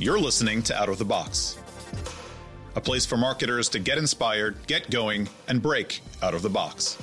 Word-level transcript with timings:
You're 0.00 0.18
listening 0.18 0.62
to 0.62 0.74
Out 0.80 0.88
of 0.88 0.96
the 0.96 1.04
Box, 1.04 1.58
a 2.74 2.80
place 2.80 3.04
for 3.04 3.18
marketers 3.18 3.68
to 3.68 3.78
get 3.78 3.98
inspired, 3.98 4.56
get 4.66 4.90
going, 4.90 5.28
and 5.46 5.60
break 5.60 6.00
out 6.22 6.32
of 6.32 6.40
the 6.40 6.48
box. 6.48 6.96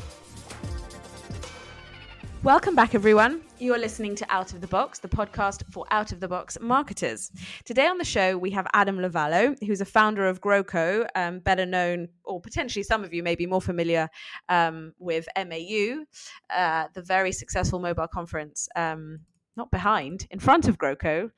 Welcome 2.42 2.74
back, 2.74 2.96
everyone. 2.96 3.44
You're 3.60 3.78
listening 3.78 4.16
to 4.16 4.26
Out 4.34 4.52
of 4.54 4.62
the 4.62 4.68
Box, 4.68 4.98
the 4.98 5.08
podcast 5.08 5.62
for 5.72 5.86
out 5.92 6.12
of 6.12 6.20
the 6.20 6.28
box 6.28 6.58
marketers. 6.60 7.32
Today 7.66 7.86
on 7.86 8.00
the 8.00 8.04
show, 8.04 8.36
we 8.36 8.50
have 8.50 8.66
Adam 8.74 8.98
Lovallo, 8.98 9.56
who's 9.64 9.82
a 9.82 9.86
founder 9.86 10.26
of 10.26 10.42
GrowCo, 10.42 11.08
um, 11.14 11.38
better 11.38 11.68
known, 11.68 12.08
or 12.24 12.42
potentially 12.42 12.82
some 12.82 13.04
of 13.04 13.14
you 13.14 13.22
may 13.22 13.36
be 13.36 13.46
more 13.46 13.62
familiar 13.62 14.10
um, 14.50 14.92
with 14.98 15.28
MAU, 15.38 16.04
uh, 16.50 16.88
the 16.96 17.04
very 17.04 17.32
successful 17.32 17.78
mobile 17.78 18.08
conference. 18.08 18.68
Um, 18.76 19.20
not 19.58 19.72
behind, 19.72 20.28
in 20.32 20.40
front 20.40 20.68
of 20.68 20.78
GrowCo, 20.78 21.32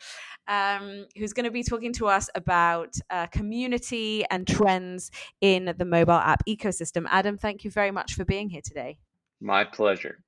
um, 0.47 1.05
who's 1.17 1.33
going 1.33 1.45
to 1.45 1.51
be 1.51 1.63
talking 1.63 1.93
to 1.93 2.07
us 2.07 2.29
about 2.35 2.93
uh, 3.09 3.27
community 3.27 4.25
and 4.29 4.47
trends 4.47 5.09
in 5.41 5.73
the 5.77 5.85
mobile 5.85 6.13
app 6.13 6.43
ecosystem. 6.47 7.05
Adam, 7.09 7.37
thank 7.37 7.63
you 7.63 7.71
very 7.71 7.91
much 7.91 8.13
for 8.13 8.25
being 8.25 8.49
here 8.49 8.61
today. 8.63 8.99
My 9.39 9.63
pleasure. 9.63 10.23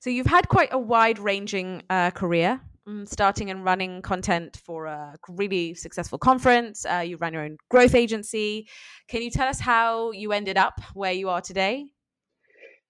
So 0.00 0.10
you've 0.10 0.26
had 0.26 0.48
quite 0.48 0.68
a 0.72 0.78
wide-ranging 0.78 1.82
uh, 1.88 2.10
career, 2.10 2.60
um, 2.86 3.06
starting 3.06 3.50
and 3.50 3.64
running 3.64 4.02
content 4.02 4.60
for 4.64 4.86
a 4.86 5.16
really 5.28 5.74
successful 5.74 6.18
conference. 6.18 6.84
Uh, 6.84 6.98
you 6.98 7.16
ran 7.16 7.32
your 7.32 7.42
own 7.42 7.56
growth 7.70 7.94
agency. 7.94 8.68
Can 9.08 9.22
you 9.22 9.30
tell 9.30 9.48
us 9.48 9.58
how 9.58 10.12
you 10.12 10.32
ended 10.32 10.58
up 10.58 10.80
where 10.94 11.12
you 11.12 11.30
are 11.30 11.40
today? 11.40 11.86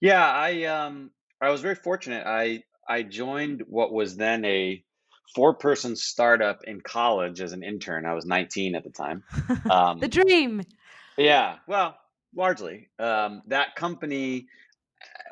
Yeah, 0.01 0.27
I 0.29 0.65
um, 0.65 1.10
I 1.41 1.51
was 1.51 1.60
very 1.60 1.74
fortunate. 1.74 2.27
I 2.27 2.62
I 2.91 3.05
joined 3.05 3.62
what 3.69 3.93
was 3.93 4.17
then 4.17 4.45
a 4.45 4.83
four-person 5.35 5.95
startup 5.95 6.65
in 6.65 6.80
college 6.80 7.41
as 7.41 7.53
an 7.53 7.63
intern. 7.63 8.05
I 8.05 8.15
was 8.15 8.27
19 8.27 8.74
at 8.74 8.85
the 8.85 8.91
time. 8.91 9.23
Um, 9.71 10.01
the 10.01 10.09
dream. 10.09 10.63
Yeah, 11.16 11.57
well, 11.69 11.97
largely. 12.35 12.88
Um, 12.99 13.43
that 13.47 13.77
company 13.77 14.49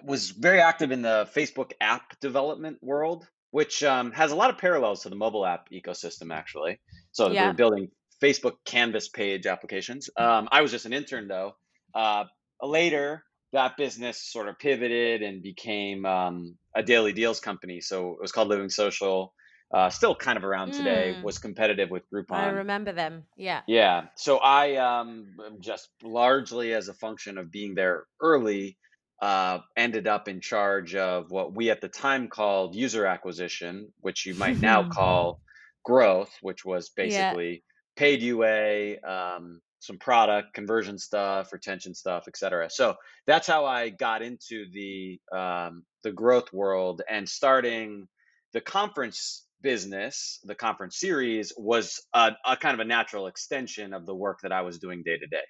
was 0.04 0.30
very 0.30 0.60
active 0.60 0.92
in 0.92 1.02
the 1.02 1.28
Facebook 1.34 1.72
app 1.80 2.18
development 2.20 2.78
world, 2.80 3.26
which 3.50 3.82
um, 3.82 4.12
has 4.12 4.30
a 4.30 4.36
lot 4.36 4.50
of 4.50 4.58
parallels 4.58 5.02
to 5.02 5.08
the 5.08 5.16
mobile 5.16 5.44
app 5.44 5.70
ecosystem, 5.70 6.32
actually. 6.32 6.78
So 7.10 7.30
yeah. 7.30 7.44
they're 7.44 7.54
building 7.54 7.90
Facebook 8.22 8.54
Canvas 8.64 9.08
page 9.08 9.46
applications. 9.46 10.08
Um, 10.16 10.48
I 10.52 10.62
was 10.62 10.70
just 10.70 10.86
an 10.86 10.92
intern, 10.92 11.26
though. 11.26 11.56
Uh, 11.94 12.24
later, 12.62 13.24
that 13.52 13.76
business 13.76 14.22
sort 14.22 14.48
of 14.48 14.58
pivoted 14.58 15.22
and 15.22 15.42
became 15.42 16.04
um, 16.04 16.56
a 16.74 16.82
daily 16.82 17.12
deals 17.12 17.40
company. 17.40 17.80
So 17.80 18.12
it 18.12 18.20
was 18.20 18.32
called 18.32 18.48
LivingSocial. 18.48 19.30
Uh, 19.70 19.90
still 19.90 20.14
kind 20.14 20.38
of 20.38 20.44
around 20.44 20.72
today. 20.72 21.14
Mm. 21.18 21.22
Was 21.22 21.38
competitive 21.38 21.90
with 21.90 22.02
Groupon. 22.10 22.36
I 22.36 22.48
remember 22.48 22.92
them. 22.92 23.24
Yeah. 23.36 23.60
Yeah. 23.66 24.04
So 24.16 24.38
I 24.38 24.76
um, 24.76 25.26
just 25.60 25.90
largely 26.02 26.72
as 26.72 26.88
a 26.88 26.94
function 26.94 27.36
of 27.36 27.52
being 27.52 27.74
there 27.74 28.04
early 28.18 28.78
uh, 29.20 29.58
ended 29.76 30.06
up 30.06 30.28
in 30.28 30.40
charge 30.40 30.94
of 30.94 31.30
what 31.30 31.54
we 31.54 31.70
at 31.70 31.80
the 31.80 31.88
time 31.88 32.28
called 32.28 32.74
user 32.74 33.04
acquisition, 33.04 33.92
which 34.00 34.26
you 34.26 34.34
might 34.34 34.60
now 34.60 34.88
call 34.92 35.40
growth, 35.84 36.30
which 36.40 36.64
was 36.64 36.90
basically 36.90 37.50
yeah. 37.50 37.58
paid 37.96 38.22
UA, 38.22 39.00
um, 39.02 39.60
some 39.80 39.98
product 39.98 40.54
conversion 40.54 40.98
stuff, 40.98 41.52
retention 41.52 41.94
stuff, 41.94 42.24
et 42.26 42.36
cetera. 42.36 42.68
So 42.70 42.96
that's 43.26 43.46
how 43.46 43.64
I 43.64 43.90
got 43.90 44.22
into 44.22 44.66
the 44.72 45.20
um, 45.36 45.84
the 46.02 46.12
growth 46.12 46.52
world 46.52 47.02
and 47.08 47.28
starting 47.28 48.08
the 48.52 48.60
conference 48.60 49.46
business, 49.62 50.40
the 50.44 50.54
conference 50.54 50.98
series 50.98 51.52
was 51.56 52.00
a, 52.14 52.32
a 52.46 52.56
kind 52.56 52.74
of 52.74 52.80
a 52.80 52.84
natural 52.84 53.26
extension 53.26 53.92
of 53.92 54.06
the 54.06 54.14
work 54.14 54.38
that 54.42 54.52
I 54.52 54.62
was 54.62 54.78
doing 54.78 55.02
day 55.04 55.18
to 55.18 55.26
day. 55.26 55.42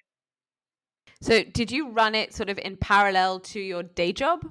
So, 1.21 1.43
did 1.43 1.71
you 1.71 1.89
run 1.89 2.15
it 2.15 2.33
sort 2.33 2.49
of 2.49 2.57
in 2.57 2.77
parallel 2.77 3.39
to 3.41 3.59
your 3.59 3.83
day 3.83 4.13
job? 4.13 4.45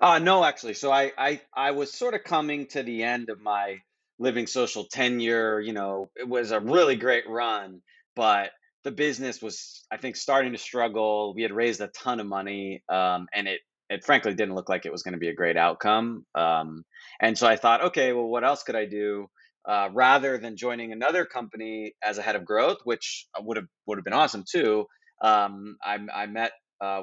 Uh, 0.00 0.18
no, 0.18 0.44
actually. 0.44 0.74
So 0.74 0.90
I, 0.92 1.12
I, 1.18 1.40
I 1.54 1.72
was 1.72 1.92
sort 1.92 2.14
of 2.14 2.24
coming 2.24 2.66
to 2.68 2.82
the 2.82 3.02
end 3.02 3.28
of 3.28 3.40
my 3.40 3.78
LivingSocial 4.20 4.88
tenure. 4.88 5.60
You 5.60 5.72
know, 5.72 6.10
it 6.16 6.28
was 6.28 6.52
a 6.52 6.60
really 6.60 6.96
great 6.96 7.28
run, 7.28 7.80
but 8.14 8.50
the 8.84 8.90
business 8.90 9.42
was, 9.42 9.84
I 9.90 9.96
think, 9.96 10.16
starting 10.16 10.52
to 10.52 10.58
struggle. 10.58 11.34
We 11.34 11.42
had 11.42 11.52
raised 11.52 11.80
a 11.80 11.88
ton 11.88 12.20
of 12.20 12.26
money, 12.26 12.82
um, 12.88 13.26
and 13.34 13.46
it, 13.46 13.60
it 13.88 14.04
frankly 14.04 14.34
didn't 14.34 14.54
look 14.54 14.68
like 14.68 14.86
it 14.86 14.92
was 14.92 15.02
going 15.02 15.14
to 15.14 15.18
be 15.18 15.28
a 15.28 15.34
great 15.34 15.56
outcome. 15.56 16.24
Um, 16.34 16.84
and 17.20 17.36
so 17.36 17.46
I 17.46 17.56
thought, 17.56 17.84
okay, 17.86 18.12
well, 18.12 18.28
what 18.28 18.44
else 18.44 18.62
could 18.62 18.76
I 18.76 18.86
do? 18.86 19.26
Uh, 19.68 19.88
rather 19.92 20.38
than 20.38 20.56
joining 20.56 20.92
another 20.92 21.26
company 21.26 21.92
as 22.02 22.16
a 22.16 22.22
head 22.22 22.36
of 22.36 22.46
growth, 22.46 22.78
which 22.84 23.26
would 23.38 23.58
have 23.58 23.66
would 23.86 23.98
have 23.98 24.04
been 24.04 24.14
awesome 24.14 24.44
too, 24.50 24.86
um, 25.22 25.76
I, 25.84 25.98
I 26.14 26.26
met 26.26 26.52
uh, 26.80 27.02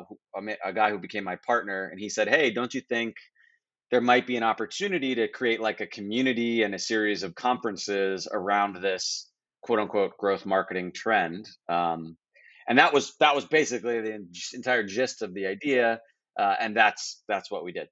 a 0.65 0.73
guy 0.73 0.89
who 0.89 0.97
became 0.97 1.23
my 1.23 1.37
partner, 1.45 1.87
and 1.87 1.99
he 1.99 2.09
said, 2.09 2.27
"Hey, 2.27 2.49
don't 2.49 2.73
you 2.73 2.81
think 2.81 3.13
there 3.91 4.01
might 4.01 4.27
be 4.27 4.35
an 4.35 4.43
opportunity 4.43 5.15
to 5.15 5.27
create 5.27 5.61
like 5.61 5.81
a 5.81 5.87
community 5.87 6.63
and 6.63 6.73
a 6.75 6.79
series 6.79 7.23
of 7.23 7.35
conferences 7.35 8.27
around 8.31 8.81
this 8.81 9.29
quote 9.61 9.79
unquote 9.79 10.17
growth 10.17 10.45
marketing 10.45 10.91
trend?" 10.93 11.47
Um, 11.69 12.17
and 12.67 12.77
that 12.79 12.93
was 12.93 13.15
that 13.19 13.35
was 13.35 13.45
basically 13.45 14.01
the 14.01 14.27
entire 14.53 14.83
gist 14.83 15.21
of 15.21 15.33
the 15.33 15.45
idea, 15.45 15.99
uh, 16.39 16.55
and 16.59 16.75
that's 16.75 17.23
that's 17.27 17.49
what 17.49 17.63
we 17.63 17.71
did. 17.71 17.87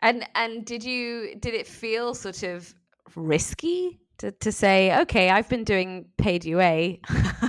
And 0.00 0.26
and 0.34 0.64
did 0.64 0.84
you 0.84 1.34
did 1.38 1.54
it 1.54 1.66
feel 1.66 2.14
sort 2.14 2.42
of 2.42 2.74
risky 3.14 4.00
to, 4.18 4.32
to 4.32 4.52
say, 4.52 4.96
okay, 5.02 5.30
I've 5.30 5.48
been 5.48 5.64
doing 5.64 6.06
paid 6.18 6.44
UA. 6.44 6.96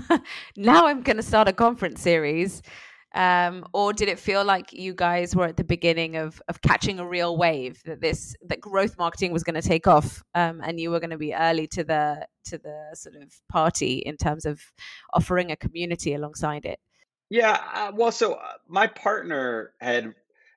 now 0.58 0.88
I'm 0.88 1.02
going 1.02 1.18
to 1.18 1.24
start 1.24 1.48
a 1.48 1.54
conference 1.54 2.02
series. 2.02 2.62
Um, 3.16 3.66
or 3.74 3.94
did 3.94 4.10
it 4.10 4.20
feel 4.20 4.44
like 4.44 4.74
you 4.74 4.94
guys 4.94 5.34
were 5.36 5.46
at 5.46 5.56
the 5.56 5.64
beginning 5.64 6.18
of, 6.18 6.42
of 6.50 6.62
catching 6.62 7.00
a 7.00 7.08
real 7.08 7.38
wave 7.38 7.82
that 7.86 8.02
this 8.02 8.36
that 8.48 8.60
growth 8.60 8.98
marketing 8.98 9.32
was 9.32 9.44
going 9.44 9.56
to 9.56 9.62
take 9.62 9.88
off 9.88 10.22
um, 10.36 10.62
and 10.62 10.82
you 10.82 10.92
were 10.92 11.00
going 11.00 11.12
to 11.12 11.18
be 11.18 11.34
early 11.34 11.66
to 11.68 11.86
the 11.86 12.28
to 12.44 12.58
the 12.58 12.90
sort 12.94 13.16
of 13.16 13.34
party 13.50 14.00
in 14.00 14.18
terms 14.18 14.46
of 14.46 14.62
offering 15.14 15.50
a 15.50 15.56
community 15.56 16.14
alongside 16.14 16.66
it 16.66 16.78
yeah 17.30 17.58
uh, 17.74 17.92
well 17.96 18.12
so 18.12 18.34
uh, 18.34 18.52
my 18.68 18.86
partner 18.86 19.72
had 19.80 20.14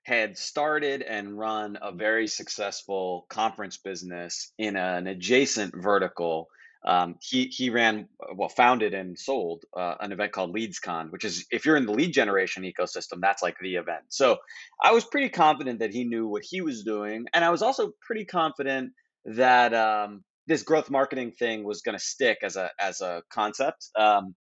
had 0.08 0.38
started 0.38 1.02
and 1.02 1.38
run 1.38 1.76
a 1.82 1.92
very 1.92 2.26
successful 2.26 3.26
conference 3.28 3.76
business 3.76 4.52
in 4.56 4.74
an 4.74 5.06
adjacent 5.06 5.74
vertical. 5.76 6.48
Um, 6.84 7.16
he 7.21 7.47
he 7.47 7.71
ran 7.71 8.09
well, 8.34 8.49
founded 8.49 8.94
and 8.94 9.19
sold 9.19 9.65
uh, 9.77 9.94
an 10.00 10.12
event 10.12 10.33
called 10.33 10.55
LeadsCon, 10.55 11.11
which 11.11 11.25
is 11.25 11.44
if 11.50 11.66
you're 11.66 11.77
in 11.77 11.87
the 11.87 11.93
lead 11.93 12.12
generation 12.12 12.62
ecosystem, 12.62 13.21
that's 13.21 13.43
like 13.43 13.56
the 13.61 13.77
event. 13.77 14.05
So 14.09 14.39
I 14.83 14.93
was 14.93 15.05
pretty 15.05 15.28
confident 15.28 15.81
that 15.81 15.93
he 15.93 16.05
knew 16.05 16.28
what 16.28 16.43
he 16.49 16.61
was 16.61 16.84
doing, 16.84 17.27
and 17.34 17.44
I 17.44 17.50
was 17.50 17.62
also 17.62 17.93
pretty 18.00 18.25
confident 18.25 18.93
that 19.25 19.75
um, 19.75 20.22
this 20.47 20.62
growth 20.62 20.89
marketing 20.89 21.33
thing 21.33 21.65
was 21.65 21.83
going 21.83 21.99
to 21.99 22.05
stick 22.05 22.39
as 22.43 22.56
a 22.56 22.71
as 22.81 23.00
a 23.00 23.22
concept. 23.31 23.89
Um, 23.99 24.34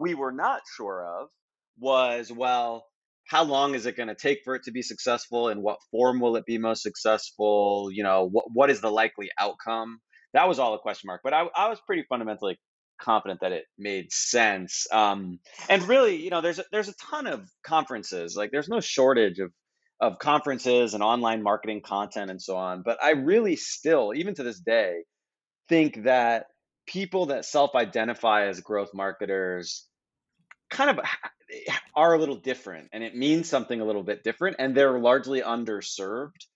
we 0.00 0.14
were 0.14 0.32
not 0.32 0.62
sure 0.76 1.06
of 1.06 1.28
was 1.78 2.32
well 2.32 2.86
how 3.28 3.44
long 3.44 3.74
is 3.74 3.86
it 3.86 3.96
going 3.96 4.08
to 4.08 4.14
take 4.14 4.40
for 4.44 4.54
it 4.54 4.64
to 4.64 4.72
be 4.72 4.82
successful 4.82 5.48
and 5.48 5.62
what 5.62 5.78
form 5.90 6.20
will 6.20 6.36
it 6.36 6.44
be 6.44 6.58
most 6.58 6.82
successful 6.82 7.88
you 7.92 8.02
know 8.02 8.28
what, 8.30 8.44
what 8.52 8.70
is 8.70 8.80
the 8.80 8.90
likely 8.90 9.30
outcome 9.38 10.00
that 10.32 10.48
was 10.48 10.58
all 10.58 10.74
a 10.74 10.78
question 10.78 11.08
mark 11.08 11.20
but 11.24 11.32
i, 11.32 11.46
I 11.54 11.68
was 11.68 11.80
pretty 11.86 12.04
fundamentally 12.08 12.58
confident 13.00 13.40
that 13.40 13.52
it 13.52 13.64
made 13.78 14.12
sense 14.12 14.86
um, 14.92 15.40
and 15.68 15.82
really 15.88 16.16
you 16.16 16.30
know 16.30 16.40
there's 16.40 16.58
a, 16.58 16.64
there's 16.70 16.88
a 16.88 16.94
ton 17.10 17.26
of 17.26 17.48
conferences 17.64 18.36
like 18.36 18.50
there's 18.50 18.68
no 18.68 18.80
shortage 18.80 19.38
of 19.38 19.52
of 20.00 20.18
conferences 20.18 20.94
and 20.94 21.02
online 21.02 21.42
marketing 21.42 21.80
content 21.80 22.30
and 22.30 22.40
so 22.40 22.56
on 22.56 22.82
but 22.82 23.02
i 23.02 23.10
really 23.10 23.56
still 23.56 24.12
even 24.14 24.34
to 24.34 24.42
this 24.42 24.60
day 24.60 25.02
think 25.68 26.04
that 26.04 26.46
people 26.86 27.26
that 27.26 27.44
self-identify 27.44 28.46
as 28.46 28.60
growth 28.60 28.90
marketers 28.94 29.86
kind 30.70 30.90
of 30.90 31.00
are 31.94 32.14
a 32.14 32.18
little 32.18 32.36
different 32.36 32.88
and 32.92 33.04
it 33.04 33.16
means 33.16 33.48
something 33.48 33.80
a 33.80 33.84
little 33.84 34.02
bit 34.02 34.24
different 34.24 34.56
and 34.58 34.74
they're 34.74 34.98
largely 34.98 35.40
underserved 35.40 36.46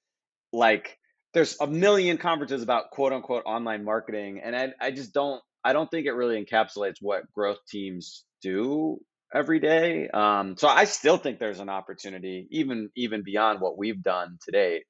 like 0.52 0.98
there's 1.36 1.54
a 1.60 1.66
million 1.66 2.16
conferences 2.16 2.62
about 2.62 2.90
quote 2.90 3.12
unquote 3.12 3.42
online 3.44 3.84
marketing 3.84 4.40
and 4.42 4.56
I, 4.56 4.72
I 4.80 4.90
just 4.90 5.12
don't 5.12 5.42
i 5.62 5.74
don't 5.74 5.88
think 5.90 6.06
it 6.06 6.12
really 6.12 6.42
encapsulates 6.42 6.96
what 7.02 7.30
growth 7.34 7.58
teams 7.68 8.24
do 8.40 8.98
every 9.34 9.60
day. 9.60 10.08
Um, 10.08 10.56
so 10.56 10.66
i 10.66 10.84
still 10.84 11.18
think 11.18 11.38
there's 11.38 11.60
an 11.60 11.68
opportunity 11.68 12.48
even 12.50 12.88
even 12.96 13.22
beyond 13.22 13.60
what 13.60 13.76
we've 13.76 14.02
done 14.02 14.38
today 14.42 14.84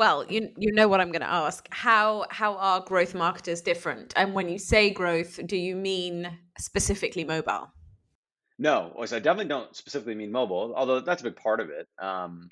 well 0.00 0.26
you 0.28 0.48
you 0.58 0.72
know 0.72 0.88
what 0.88 1.00
i'm 1.00 1.12
going 1.12 1.22
to 1.22 1.30
ask. 1.30 1.68
How 1.70 2.26
how 2.30 2.56
are 2.56 2.80
growth 2.80 3.14
marketers 3.14 3.60
different? 3.60 4.12
And 4.16 4.34
when 4.34 4.48
you 4.48 4.58
say 4.58 4.90
growth 4.90 5.38
do 5.46 5.56
you 5.56 5.76
mean 5.76 6.36
specifically 6.58 7.22
mobile? 7.22 7.68
No, 8.58 8.92
so 9.06 9.16
I 9.16 9.20
definitely 9.20 9.50
don't 9.50 9.74
specifically 9.76 10.16
mean 10.16 10.32
mobile, 10.32 10.74
although 10.76 11.00
that's 11.00 11.22
a 11.22 11.24
big 11.24 11.36
part 11.36 11.60
of 11.60 11.70
it. 11.70 11.86
Um, 12.04 12.48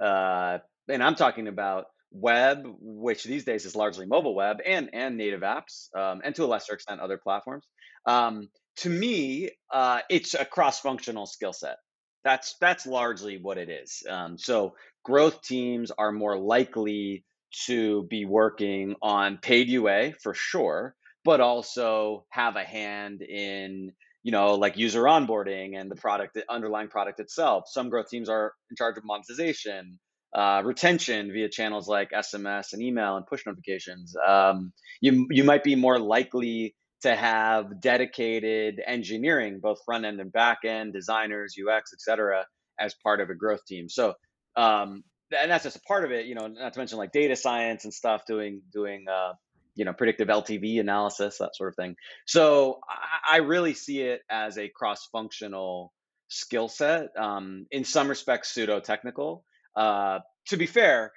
uh, 0.00 0.58
and 0.88 1.02
I'm 1.02 1.14
talking 1.14 1.48
about 1.48 1.86
web, 2.12 2.64
which 2.80 3.24
these 3.24 3.44
days 3.44 3.64
is 3.64 3.74
largely 3.74 4.06
mobile 4.06 4.34
web 4.34 4.58
and 4.64 4.90
and 4.92 5.16
native 5.16 5.40
apps, 5.40 5.94
um, 5.96 6.20
and 6.24 6.34
to 6.34 6.44
a 6.44 6.46
lesser 6.46 6.74
extent 6.74 7.00
other 7.00 7.18
platforms. 7.18 7.64
Um, 8.06 8.48
to 8.78 8.88
me, 8.88 9.50
uh, 9.72 10.00
it's 10.08 10.34
a 10.34 10.44
cross-functional 10.44 11.26
skill 11.26 11.52
set. 11.52 11.76
That's 12.24 12.56
that's 12.60 12.86
largely 12.86 13.38
what 13.38 13.58
it 13.58 13.68
is. 13.68 14.02
Um, 14.08 14.38
so 14.38 14.74
growth 15.04 15.42
teams 15.42 15.90
are 15.90 16.12
more 16.12 16.38
likely 16.38 17.24
to 17.66 18.04
be 18.04 18.24
working 18.24 18.94
on 19.02 19.38
paid 19.38 19.68
UA 19.68 20.12
for 20.22 20.34
sure, 20.34 20.94
but 21.24 21.40
also 21.40 22.24
have 22.30 22.56
a 22.56 22.64
hand 22.64 23.22
in 23.22 23.92
you 24.22 24.32
know 24.32 24.54
like 24.54 24.76
user 24.76 25.02
onboarding 25.02 25.76
and 25.76 25.90
the 25.90 25.96
product 25.96 26.34
the 26.34 26.44
underlying 26.50 26.88
product 26.88 27.20
itself. 27.20 27.64
Some 27.68 27.88
growth 27.88 28.08
teams 28.08 28.28
are 28.28 28.52
in 28.70 28.76
charge 28.76 28.96
of 28.96 29.04
monetization, 29.04 29.98
uh, 30.34 30.62
retention 30.64 31.32
via 31.32 31.48
channels 31.48 31.88
like 31.88 32.10
SMS 32.10 32.72
and 32.72 32.82
email 32.82 33.16
and 33.16 33.26
push 33.26 33.44
notifications. 33.46 34.14
Um, 34.26 34.72
you 35.00 35.26
you 35.30 35.44
might 35.44 35.64
be 35.64 35.74
more 35.74 35.98
likely 35.98 36.74
to 37.02 37.14
have 37.14 37.80
dedicated 37.80 38.80
engineering, 38.86 39.60
both 39.60 39.84
front 39.84 40.04
end 40.04 40.20
and 40.20 40.32
back 40.32 40.58
end, 40.64 40.92
designers, 40.92 41.56
UX, 41.58 41.92
etc., 41.92 42.46
as 42.78 42.94
part 43.02 43.20
of 43.20 43.28
a 43.28 43.34
growth 43.34 43.64
team. 43.66 43.88
So, 43.88 44.14
um, 44.56 45.02
and 45.36 45.50
that's 45.50 45.64
just 45.64 45.76
a 45.76 45.80
part 45.80 46.04
of 46.04 46.12
it, 46.12 46.26
you 46.26 46.34
know, 46.34 46.46
not 46.46 46.72
to 46.72 46.78
mention 46.78 46.98
like 46.98 47.12
data 47.12 47.36
science 47.36 47.84
and 47.84 47.92
stuff, 47.92 48.22
doing, 48.26 48.62
doing, 48.72 49.06
uh, 49.12 49.32
you 49.74 49.84
know, 49.84 49.92
predictive 49.92 50.28
LTV 50.28 50.78
analysis, 50.80 51.38
that 51.38 51.56
sort 51.56 51.70
of 51.70 51.76
thing. 51.76 51.96
So 52.26 52.80
I, 52.88 53.34
I 53.34 53.38
really 53.38 53.74
see 53.74 54.00
it 54.00 54.20
as 54.30 54.58
a 54.58 54.68
cross 54.68 55.08
functional 55.10 55.92
skill 56.28 56.68
set, 56.68 57.08
um, 57.18 57.66
in 57.70 57.84
some 57.84 58.08
respects, 58.08 58.50
pseudo 58.52 58.80
technical. 58.80 59.44
Uh, 59.76 60.20
to 60.46 60.56
be 60.56 60.66
fair, 60.66 61.12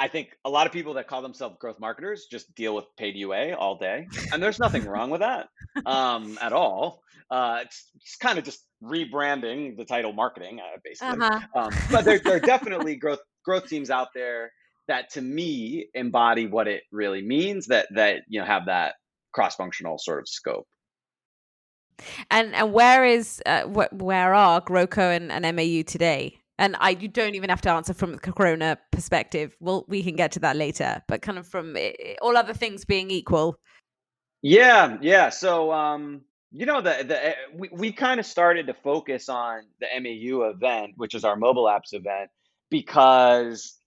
I 0.00 0.08
think 0.08 0.36
a 0.44 0.50
lot 0.50 0.66
of 0.66 0.72
people 0.72 0.94
that 0.94 1.08
call 1.08 1.22
themselves 1.22 1.56
growth 1.60 1.80
marketers 1.80 2.26
just 2.30 2.54
deal 2.54 2.74
with 2.74 2.84
paid 2.96 3.16
UA 3.16 3.54
all 3.54 3.76
day, 3.76 4.06
and 4.32 4.42
there's 4.42 4.58
nothing 4.58 4.84
wrong 4.86 5.10
with 5.10 5.20
that 5.20 5.48
um, 5.86 6.38
at 6.40 6.52
all. 6.52 7.02
Uh, 7.30 7.58
it's, 7.62 7.90
it's 7.96 8.16
kind 8.16 8.38
of 8.38 8.44
just 8.44 8.64
rebranding 8.82 9.76
the 9.76 9.84
title 9.84 10.12
marketing, 10.12 10.60
uh, 10.60 10.78
basically. 10.84 11.26
Uh-huh. 11.26 11.40
Um, 11.54 11.74
but 11.90 12.04
there, 12.04 12.18
there 12.20 12.36
are 12.36 12.40
definitely 12.54 12.96
growth 12.96 13.20
growth 13.44 13.68
teams 13.68 13.90
out 13.90 14.08
there 14.14 14.52
that, 14.86 15.10
to 15.10 15.20
me, 15.20 15.88
embody 15.94 16.46
what 16.46 16.68
it 16.68 16.84
really 16.92 17.22
means. 17.22 17.66
That 17.66 17.88
that 17.94 18.22
you 18.28 18.40
know 18.40 18.46
have 18.46 18.66
that 18.66 18.94
cross 19.32 19.56
functional 19.56 19.98
sort 19.98 20.20
of 20.20 20.28
scope. 20.28 20.66
And 22.30 22.54
and 22.54 22.72
where 22.72 23.04
is 23.04 23.42
uh, 23.46 23.64
wh- 23.64 23.92
where 23.92 24.32
are 24.32 24.60
GrowCo 24.60 25.16
and, 25.16 25.32
and 25.32 25.56
MAU 25.56 25.82
today? 25.82 26.37
And 26.58 26.76
I 26.80 26.90
you 26.90 27.08
don't 27.08 27.34
even 27.34 27.50
have 27.50 27.60
to 27.62 27.70
answer 27.70 27.94
from 27.94 28.12
the 28.12 28.18
Corona 28.18 28.78
perspective. 28.90 29.56
Well, 29.60 29.84
we 29.88 30.02
can 30.02 30.16
get 30.16 30.32
to 30.32 30.40
that 30.40 30.56
later, 30.56 31.02
but 31.08 31.22
kind 31.22 31.38
of 31.38 31.46
from 31.46 31.76
all 32.20 32.36
other 32.36 32.54
things 32.54 32.84
being 32.84 33.10
equal. 33.10 33.58
Yeah, 34.42 34.98
yeah. 35.00 35.30
So, 35.30 35.72
um, 35.72 36.22
you 36.52 36.66
know, 36.66 36.80
the 36.80 37.04
the 37.06 37.26
eh, 37.28 37.34
we, 37.54 37.68
we 37.72 37.92
kind 37.92 38.20
of 38.20 38.26
started 38.26 38.66
to 38.66 38.74
focus 38.74 39.28
on 39.28 39.62
the 39.80 39.86
MAU 40.00 40.50
event, 40.50 40.94
which 40.96 41.14
is 41.14 41.24
our 41.24 41.36
mobile 41.36 41.64
apps 41.64 41.92
event, 41.92 42.30
because 42.70 43.78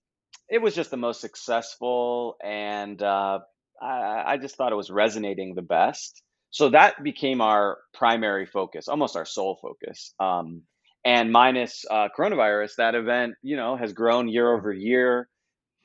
it 0.48 0.60
was 0.60 0.74
just 0.74 0.90
the 0.90 0.96
most 0.96 1.20
successful, 1.20 2.36
and 2.42 3.02
uh, 3.02 3.40
I, 3.80 4.22
I 4.26 4.36
just 4.36 4.56
thought 4.56 4.72
it 4.72 4.76
was 4.76 4.90
resonating 4.90 5.54
the 5.54 5.62
best. 5.62 6.22
So 6.50 6.68
that 6.68 7.02
became 7.02 7.40
our 7.40 7.78
primary 7.94 8.44
focus, 8.44 8.86
almost 8.88 9.16
our 9.16 9.24
sole 9.24 9.58
focus. 9.62 10.12
Um, 10.20 10.62
and 11.04 11.32
minus 11.32 11.84
uh, 11.90 12.08
coronavirus, 12.16 12.76
that 12.76 12.94
event, 12.94 13.34
you 13.42 13.56
know, 13.56 13.76
has 13.76 13.92
grown 13.92 14.28
year 14.28 14.52
over 14.52 14.72
year. 14.72 15.28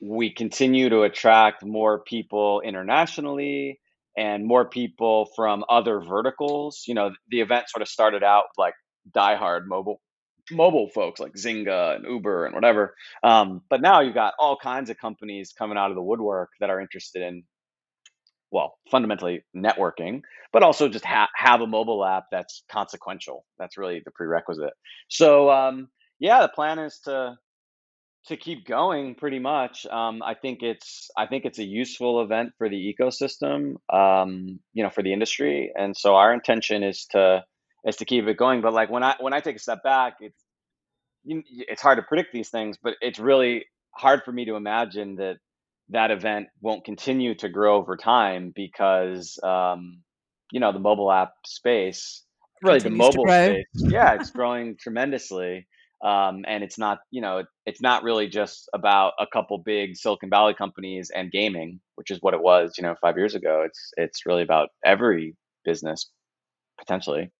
We 0.00 0.30
continue 0.30 0.88
to 0.90 1.02
attract 1.02 1.64
more 1.64 2.00
people 2.00 2.60
internationally 2.64 3.80
and 4.16 4.44
more 4.44 4.68
people 4.68 5.28
from 5.34 5.64
other 5.68 6.00
verticals. 6.00 6.84
You 6.86 6.94
know, 6.94 7.10
the 7.28 7.40
event 7.40 7.68
sort 7.68 7.82
of 7.82 7.88
started 7.88 8.22
out 8.22 8.44
like 8.56 8.74
diehard 9.14 9.66
mobile 9.66 10.00
mobile 10.50 10.88
folks 10.94 11.20
like 11.20 11.34
Zynga 11.34 11.96
and 11.96 12.06
Uber 12.06 12.46
and 12.46 12.54
whatever. 12.54 12.94
Um, 13.22 13.62
but 13.68 13.82
now 13.82 14.00
you've 14.00 14.14
got 14.14 14.34
all 14.38 14.56
kinds 14.56 14.88
of 14.88 14.98
companies 14.98 15.52
coming 15.56 15.76
out 15.76 15.90
of 15.90 15.94
the 15.94 16.02
woodwork 16.02 16.50
that 16.60 16.70
are 16.70 16.80
interested 16.80 17.22
in 17.22 17.42
well, 18.50 18.78
fundamentally 18.90 19.44
networking, 19.56 20.22
but 20.52 20.62
also 20.62 20.88
just 20.88 21.04
ha- 21.04 21.28
have 21.34 21.60
a 21.60 21.66
mobile 21.66 22.04
app 22.04 22.24
that's 22.30 22.62
consequential. 22.70 23.44
That's 23.58 23.76
really 23.76 24.02
the 24.04 24.10
prerequisite. 24.10 24.72
So, 25.08 25.50
um, 25.50 25.88
yeah, 26.18 26.40
the 26.42 26.48
plan 26.48 26.78
is 26.78 27.00
to 27.04 27.36
to 28.26 28.36
keep 28.36 28.66
going 28.66 29.14
pretty 29.14 29.38
much. 29.38 29.86
Um, 29.86 30.22
I 30.22 30.34
think 30.34 30.62
it's 30.62 31.10
I 31.16 31.26
think 31.26 31.44
it's 31.44 31.58
a 31.58 31.64
useful 31.64 32.22
event 32.22 32.50
for 32.58 32.68
the 32.68 32.94
ecosystem, 32.94 33.76
um, 33.92 34.60
you 34.72 34.82
know, 34.82 34.90
for 34.90 35.02
the 35.02 35.12
industry, 35.12 35.72
and 35.74 35.96
so 35.96 36.14
our 36.14 36.32
intention 36.32 36.82
is 36.82 37.06
to 37.12 37.44
is 37.86 37.96
to 37.96 38.04
keep 38.04 38.26
it 38.26 38.36
going. 38.36 38.60
But 38.60 38.72
like 38.72 38.90
when 38.90 39.02
I 39.02 39.14
when 39.20 39.32
I 39.32 39.40
take 39.40 39.56
a 39.56 39.60
step 39.60 39.82
back, 39.82 40.16
it's 40.20 40.42
it's 41.24 41.82
hard 41.82 41.98
to 41.98 42.02
predict 42.02 42.32
these 42.32 42.48
things, 42.48 42.76
but 42.82 42.94
it's 43.00 43.18
really 43.18 43.66
hard 43.92 44.22
for 44.24 44.32
me 44.32 44.44
to 44.46 44.56
imagine 44.56 45.16
that 45.16 45.36
that 45.90 46.10
event 46.10 46.48
won't 46.60 46.84
continue 46.84 47.34
to 47.36 47.48
grow 47.48 47.76
over 47.76 47.96
time 47.96 48.52
because 48.54 49.38
um, 49.42 50.00
you 50.52 50.60
know 50.60 50.72
the 50.72 50.78
mobile 50.78 51.10
app 51.10 51.32
space 51.46 52.24
really 52.62 52.78
the 52.80 52.90
mobile 52.90 53.24
space 53.26 53.66
yeah 53.74 54.14
it's 54.14 54.30
growing 54.30 54.76
tremendously. 54.78 55.66
Um, 56.04 56.44
and 56.46 56.62
it's 56.62 56.78
not 56.78 57.00
you 57.10 57.20
know 57.20 57.42
it's 57.66 57.80
not 57.80 58.04
really 58.04 58.28
just 58.28 58.68
about 58.72 59.14
a 59.18 59.26
couple 59.26 59.58
big 59.58 59.96
silicon 59.96 60.30
valley 60.30 60.54
companies 60.54 61.10
and 61.12 61.32
gaming 61.32 61.80
which 61.96 62.12
is 62.12 62.18
what 62.20 62.34
it 62.34 62.40
was 62.40 62.74
you 62.78 62.84
know 62.84 62.94
five 63.00 63.16
years 63.16 63.34
ago. 63.34 63.64
It's 63.66 63.90
it's 63.96 64.24
really 64.24 64.42
about 64.42 64.68
every 64.84 65.34
business 65.64 66.08
potentially. 66.78 67.32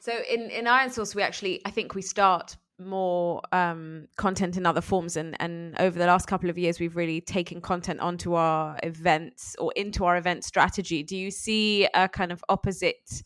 So 0.00 0.12
in 0.30 0.50
in 0.50 0.66
ironSource 0.66 1.14
we 1.14 1.22
actually 1.22 1.62
i 1.64 1.70
think 1.70 1.94
we 1.94 2.02
start 2.02 2.56
more 2.80 3.42
um, 3.52 4.08
content 4.16 4.56
in 4.56 4.66
other 4.66 4.80
forms. 4.80 5.16
And 5.16 5.36
and 5.40 5.78
over 5.78 5.98
the 5.98 6.06
last 6.06 6.26
couple 6.26 6.50
of 6.50 6.58
years 6.58 6.80
we've 6.80 6.96
really 6.96 7.20
taken 7.20 7.60
content 7.60 8.00
onto 8.00 8.34
our 8.34 8.78
events 8.82 9.54
or 9.58 9.72
into 9.76 10.04
our 10.04 10.16
event 10.16 10.44
strategy. 10.44 11.02
Do 11.02 11.16
you 11.16 11.30
see 11.30 11.86
a 11.94 12.08
kind 12.08 12.32
of 12.32 12.42
opposite 12.48 13.22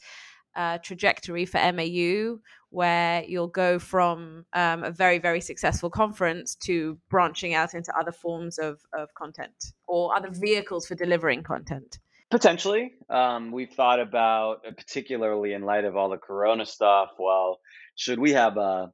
uh, 0.57 0.79
trajectory 0.79 1.45
for 1.45 1.59
MAU 1.73 2.39
where 2.71 3.25
you'll 3.25 3.49
go 3.49 3.79
from 3.79 4.45
um, 4.53 4.85
a 4.85 4.91
very 4.91 5.19
very 5.19 5.41
successful 5.41 5.91
conference 5.91 6.55
to 6.55 6.99
branching 7.09 7.55
out 7.55 7.75
into 7.75 7.93
other 7.99 8.13
forms 8.13 8.59
of, 8.59 8.81
of 8.93 9.13
content 9.15 9.73
or 9.89 10.15
other 10.17 10.31
vehicles 10.31 10.87
for 10.87 10.95
delivering 10.95 11.43
content? 11.43 11.99
Potentially. 12.31 12.93
Um, 13.11 13.53
we've 13.53 13.71
thought 13.71 14.01
about 14.01 14.65
particularly 14.77 15.53
in 15.53 15.63
light 15.63 15.85
of 15.85 15.97
all 15.97 16.09
the 16.09 16.17
corona 16.17 16.67
stuff 16.67 17.11
well 17.19 17.61
should 17.97 18.19
we 18.19 18.33
have 18.33 18.57
a 18.57 18.93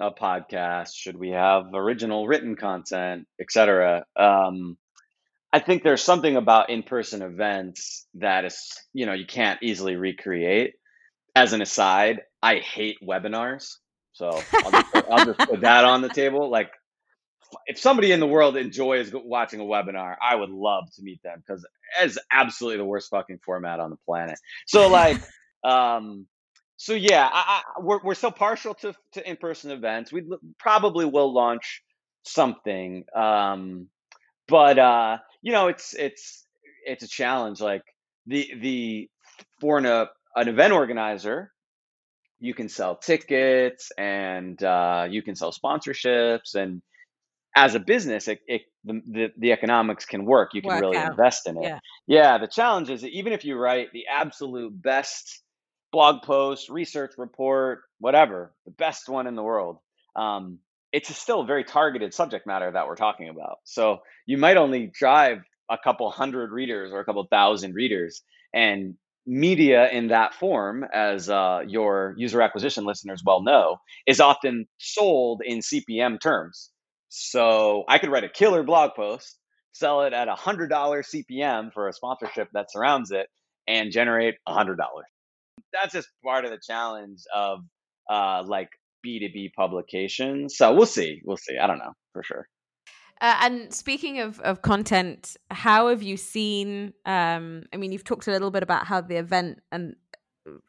a 0.00 0.10
podcast? 0.10 0.94
Should 0.94 1.16
we 1.16 1.30
have 1.30 1.74
original 1.74 2.26
written 2.26 2.56
content, 2.56 3.26
etc.? 3.40 4.04
Um, 4.16 4.76
I 5.52 5.60
think 5.60 5.82
there's 5.82 6.02
something 6.02 6.36
about 6.36 6.70
in-person 6.70 7.22
events 7.22 8.06
that 8.14 8.44
is, 8.44 8.72
you 8.92 9.06
know, 9.06 9.14
you 9.14 9.26
can't 9.26 9.62
easily 9.62 9.96
recreate. 9.96 10.74
As 11.34 11.52
an 11.52 11.60
aside, 11.60 12.22
I 12.42 12.56
hate 12.56 12.98
webinars, 13.02 13.76
so 14.12 14.28
I'll 14.28 14.70
just, 14.70 14.92
put, 14.92 15.06
I'll 15.10 15.24
just 15.26 15.38
put 15.38 15.60
that 15.60 15.84
on 15.84 16.00
the 16.00 16.08
table. 16.08 16.50
Like, 16.50 16.70
if 17.66 17.78
somebody 17.78 18.12
in 18.12 18.20
the 18.20 18.26
world 18.26 18.56
enjoys 18.56 19.10
watching 19.12 19.60
a 19.60 19.64
webinar, 19.64 20.16
I 20.20 20.34
would 20.34 20.50
love 20.50 20.90
to 20.96 21.02
meet 21.02 21.22
them 21.22 21.42
because 21.46 21.66
it's 22.00 22.18
absolutely 22.30 22.78
the 22.78 22.84
worst 22.84 23.10
fucking 23.10 23.38
format 23.44 23.80
on 23.80 23.90
the 23.90 23.96
planet. 24.06 24.38
So, 24.66 24.88
like, 24.88 25.20
um, 25.64 26.26
so 26.76 26.94
yeah, 26.94 27.28
I, 27.32 27.62
I, 27.76 27.80
we're 27.80 28.00
we're 28.02 28.14
so 28.14 28.30
partial 28.30 28.74
to 28.74 28.94
to 29.12 29.28
in 29.28 29.36
person 29.36 29.70
events. 29.70 30.12
We 30.12 30.24
probably 30.58 31.06
will 31.06 31.32
launch 31.32 31.82
something, 32.24 33.04
um, 33.14 33.88
but 34.46 34.78
uh, 34.78 35.18
you 35.42 35.52
know, 35.52 35.68
it's 35.68 35.94
it's 35.94 36.46
it's 36.84 37.02
a 37.02 37.08
challenge. 37.08 37.60
Like 37.60 37.82
the 38.26 38.52
the 38.60 39.10
for 39.60 39.78
an, 39.78 39.86
uh, 39.86 40.06
an 40.34 40.48
event 40.48 40.72
organizer, 40.72 41.52
you 42.40 42.52
can 42.52 42.68
sell 42.68 42.96
tickets 42.96 43.90
and 43.96 44.62
uh, 44.62 45.06
you 45.08 45.22
can 45.22 45.34
sell 45.34 45.52
sponsorships 45.52 46.54
and 46.54 46.82
as 47.56 47.74
a 47.74 47.80
business, 47.80 48.28
it, 48.28 48.40
it 48.46 48.62
the, 48.84 49.00
the, 49.06 49.32
the 49.38 49.52
economics 49.52 50.04
can 50.04 50.26
work. 50.26 50.50
You 50.52 50.60
can 50.60 50.68
work 50.68 50.80
really 50.82 50.98
out. 50.98 51.12
invest 51.12 51.48
in 51.48 51.56
it. 51.56 51.62
Yeah. 51.62 51.78
yeah. 52.06 52.38
The 52.38 52.46
challenge 52.46 52.90
is 52.90 53.00
that 53.00 53.10
even 53.12 53.32
if 53.32 53.46
you 53.46 53.56
write 53.56 53.92
the 53.94 54.04
absolute 54.12 54.80
best 54.80 55.42
blog 55.96 56.20
post, 56.20 56.68
research 56.68 57.12
report, 57.16 57.80
whatever, 58.00 58.52
the 58.66 58.70
best 58.70 59.08
one 59.08 59.26
in 59.26 59.34
the 59.34 59.42
world. 59.42 59.78
Um, 60.14 60.58
it's 60.92 61.08
still 61.16 61.44
very 61.44 61.64
targeted 61.64 62.12
subject 62.12 62.46
matter 62.46 62.70
that 62.70 62.86
we're 62.86 62.96
talking 62.96 63.30
about. 63.30 63.60
So 63.64 64.00
you 64.26 64.36
might 64.36 64.58
only 64.58 64.88
drive 64.88 65.38
a 65.70 65.78
couple 65.82 66.10
hundred 66.10 66.50
readers 66.50 66.92
or 66.92 67.00
a 67.00 67.04
couple 67.06 67.26
thousand 67.30 67.74
readers, 67.74 68.22
and 68.52 68.96
media 69.26 69.88
in 69.88 70.08
that 70.08 70.34
form, 70.34 70.84
as 70.92 71.30
uh, 71.30 71.60
your 71.66 72.14
user 72.18 72.42
acquisition 72.42 72.84
listeners 72.84 73.22
well 73.24 73.42
know, 73.42 73.78
is 74.06 74.20
often 74.20 74.66
sold 74.76 75.40
in 75.46 75.60
CPM 75.60 76.20
terms. 76.20 76.72
So 77.08 77.84
I 77.88 77.96
could 77.96 78.10
write 78.10 78.24
a 78.24 78.28
killer 78.28 78.62
blog 78.64 78.90
post, 78.94 79.38
sell 79.72 80.02
it 80.02 80.12
at 80.12 80.28
a 80.28 80.34
hundred 80.34 80.68
dollar 80.68 81.02
CPM 81.02 81.72
for 81.72 81.88
a 81.88 81.94
sponsorship 81.94 82.48
that 82.52 82.70
surrounds 82.70 83.12
it, 83.12 83.28
and 83.66 83.90
generate 83.90 84.34
a 84.46 84.52
hundred 84.52 84.76
dollars. 84.76 85.06
That's 85.72 85.92
just 85.92 86.08
part 86.24 86.44
of 86.44 86.50
the 86.50 86.60
challenge 86.64 87.20
of 87.34 87.60
uh, 88.10 88.42
like 88.46 88.68
B2B 89.06 89.52
publications. 89.54 90.56
So 90.56 90.74
we'll 90.74 90.86
see. 90.86 91.20
We'll 91.24 91.36
see. 91.36 91.58
I 91.58 91.66
don't 91.66 91.78
know 91.78 91.92
for 92.12 92.22
sure. 92.22 92.46
Uh, 93.20 93.38
and 93.42 93.72
speaking 93.72 94.20
of, 94.20 94.40
of 94.40 94.60
content, 94.60 95.36
how 95.50 95.88
have 95.88 96.02
you 96.02 96.18
seen? 96.18 96.92
Um, 97.06 97.62
I 97.72 97.78
mean, 97.78 97.90
you've 97.90 98.04
talked 98.04 98.26
a 98.28 98.30
little 98.30 98.50
bit 98.50 98.62
about 98.62 98.86
how 98.86 99.00
the 99.00 99.16
event 99.16 99.60
and 99.72 99.96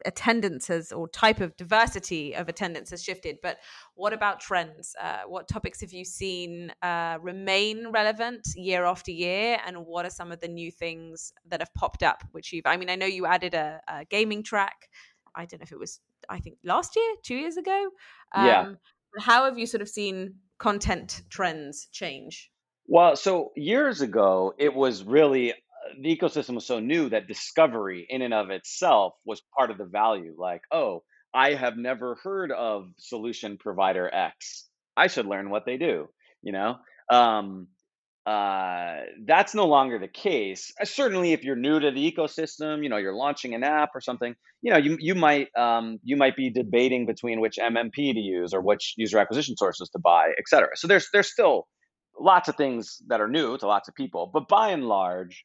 attendances 0.04 0.92
or 0.92 1.08
type 1.08 1.40
of 1.40 1.56
diversity 1.56 2.34
of 2.34 2.48
attendance 2.48 2.90
has 2.90 3.02
shifted, 3.02 3.38
but 3.42 3.58
what 3.94 4.12
about 4.12 4.40
trends? 4.40 4.94
Uh, 5.00 5.20
what 5.26 5.48
topics 5.48 5.80
have 5.80 5.92
you 5.92 6.04
seen 6.04 6.72
uh, 6.82 7.18
remain 7.20 7.88
relevant 7.88 8.48
year 8.54 8.84
after 8.84 9.10
year, 9.10 9.58
and 9.66 9.76
what 9.86 10.04
are 10.04 10.10
some 10.10 10.32
of 10.32 10.40
the 10.40 10.48
new 10.48 10.70
things 10.70 11.32
that 11.48 11.60
have 11.60 11.72
popped 11.74 12.02
up? 12.02 12.24
Which 12.32 12.52
you've, 12.52 12.66
I 12.66 12.76
mean, 12.76 12.90
I 12.90 12.96
know 12.96 13.06
you 13.06 13.26
added 13.26 13.54
a, 13.54 13.80
a 13.88 14.04
gaming 14.04 14.42
track. 14.42 14.88
I 15.34 15.44
don't 15.46 15.60
know 15.60 15.64
if 15.64 15.72
it 15.72 15.78
was, 15.78 16.00
I 16.28 16.40
think 16.40 16.58
last 16.64 16.96
year, 16.96 17.14
two 17.22 17.36
years 17.36 17.56
ago. 17.56 17.88
Um, 18.34 18.46
yeah. 18.46 18.72
How 19.18 19.44
have 19.44 19.58
you 19.58 19.66
sort 19.66 19.82
of 19.82 19.88
seen 19.88 20.34
content 20.58 21.22
trends 21.30 21.88
change? 21.92 22.50
Well, 22.86 23.16
so 23.16 23.52
years 23.54 24.00
ago, 24.00 24.54
it 24.58 24.74
was 24.74 25.04
really 25.04 25.54
the 26.00 26.16
ecosystem 26.16 26.54
was 26.54 26.66
so 26.66 26.80
new 26.80 27.08
that 27.08 27.28
discovery 27.28 28.06
in 28.08 28.22
and 28.22 28.34
of 28.34 28.50
itself 28.50 29.14
was 29.24 29.42
part 29.56 29.70
of 29.70 29.78
the 29.78 29.84
value. 29.84 30.34
Like, 30.38 30.62
oh, 30.72 31.02
I 31.34 31.54
have 31.54 31.76
never 31.76 32.16
heard 32.22 32.52
of 32.52 32.88
solution 32.98 33.58
provider 33.58 34.12
X. 34.12 34.68
I 34.96 35.06
should 35.08 35.26
learn 35.26 35.50
what 35.50 35.66
they 35.66 35.76
do, 35.76 36.08
you 36.42 36.52
know? 36.52 36.76
Um, 37.10 37.68
uh, 38.28 39.04
that's 39.24 39.54
no 39.54 39.66
longer 39.66 39.98
the 39.98 40.08
case. 40.08 40.70
Uh, 40.78 40.84
certainly, 40.84 41.32
if 41.32 41.44
you're 41.44 41.56
new 41.56 41.80
to 41.80 41.90
the 41.90 42.12
ecosystem, 42.12 42.82
you 42.82 42.90
know 42.90 42.98
you're 42.98 43.14
launching 43.14 43.54
an 43.54 43.64
app 43.64 43.90
or 43.94 44.02
something. 44.02 44.34
You 44.60 44.72
know, 44.72 44.76
you 44.76 44.98
you 45.00 45.14
might 45.14 45.48
um, 45.56 45.98
you 46.02 46.16
might 46.16 46.36
be 46.36 46.50
debating 46.50 47.06
between 47.06 47.40
which 47.40 47.56
MMP 47.56 48.12
to 48.12 48.20
use 48.20 48.52
or 48.52 48.60
which 48.60 48.92
user 48.98 49.18
acquisition 49.18 49.56
sources 49.56 49.88
to 49.90 49.98
buy, 49.98 50.32
et 50.38 50.44
cetera. 50.46 50.76
So 50.76 50.88
there's 50.88 51.08
there's 51.10 51.32
still 51.32 51.68
lots 52.20 52.50
of 52.50 52.56
things 52.56 52.98
that 53.06 53.22
are 53.22 53.28
new 53.28 53.56
to 53.56 53.66
lots 53.66 53.88
of 53.88 53.94
people, 53.94 54.30
but 54.30 54.46
by 54.46 54.72
and 54.72 54.84
large, 54.84 55.42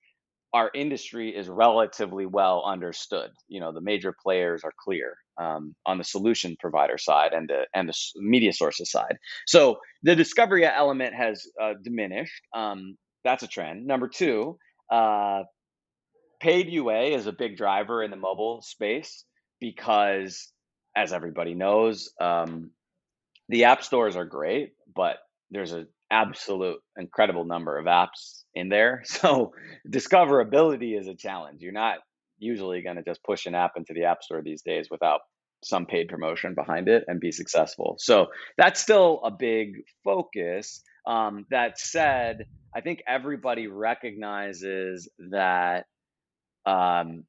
our 0.53 0.69
industry 0.73 1.35
is 1.35 1.49
relatively 1.49 2.25
well 2.25 2.63
understood. 2.65 3.31
You 3.47 3.59
know, 3.59 3.71
the 3.71 3.81
major 3.81 4.15
players 4.23 4.63
are 4.63 4.73
clear 4.77 5.17
um, 5.37 5.75
on 5.85 5.97
the 5.97 6.03
solution 6.03 6.55
provider 6.59 6.97
side 6.97 7.33
and 7.33 7.49
the 7.49 7.65
and 7.73 7.89
the 7.89 7.95
media 8.17 8.53
sources 8.53 8.91
side. 8.91 9.17
So 9.47 9.79
the 10.03 10.15
discovery 10.15 10.65
element 10.65 11.15
has 11.15 11.47
uh, 11.61 11.73
diminished. 11.83 12.43
Um, 12.55 12.97
that's 13.23 13.43
a 13.43 13.47
trend. 13.47 13.87
Number 13.87 14.07
two, 14.07 14.57
uh, 14.91 15.43
paid 16.39 16.69
UA 16.69 17.15
is 17.15 17.25
a 17.25 17.31
big 17.31 17.57
driver 17.57 18.03
in 18.03 18.11
the 18.11 18.17
mobile 18.17 18.61
space 18.61 19.25
because, 19.59 20.51
as 20.95 21.13
everybody 21.13 21.55
knows, 21.55 22.11
um, 22.21 22.71
the 23.49 23.63
app 23.63 23.83
stores 23.83 24.15
are 24.15 24.25
great, 24.25 24.73
but 24.93 25.17
there's 25.51 25.71
an 25.71 25.87
absolute 26.13 26.79
incredible 26.97 27.45
number 27.45 27.77
of 27.77 27.85
apps 27.85 28.43
in 28.53 28.69
there. 28.69 29.03
So 29.23 29.53
discoverability 29.89 30.99
is 30.99 31.07
a 31.07 31.15
challenge. 31.15 31.61
You're 31.61 31.73
not 31.73 31.97
usually 32.37 32.81
going 32.81 32.97
to 32.97 33.03
just 33.03 33.23
push 33.23 33.45
an 33.45 33.55
app 33.55 33.71
into 33.77 33.93
the 33.93 34.05
app 34.05 34.21
store 34.21 34.41
these 34.41 34.61
days 34.61 34.87
without 34.91 35.21
some 35.63 35.85
paid 35.85 36.09
promotion 36.09 36.55
behind 36.55 36.89
it 36.89 37.05
and 37.07 37.19
be 37.19 37.31
successful. 37.31 37.95
So 37.99 38.27
that's 38.57 38.81
still 38.81 39.21
a 39.23 39.31
big 39.31 39.83
focus. 40.03 40.83
Um, 41.07 41.45
that 41.51 41.79
said, 41.79 42.45
I 42.75 42.81
think 42.81 43.01
everybody 43.07 43.67
recognizes 43.67 45.09
that, 45.31 45.85
um, 46.65 47.23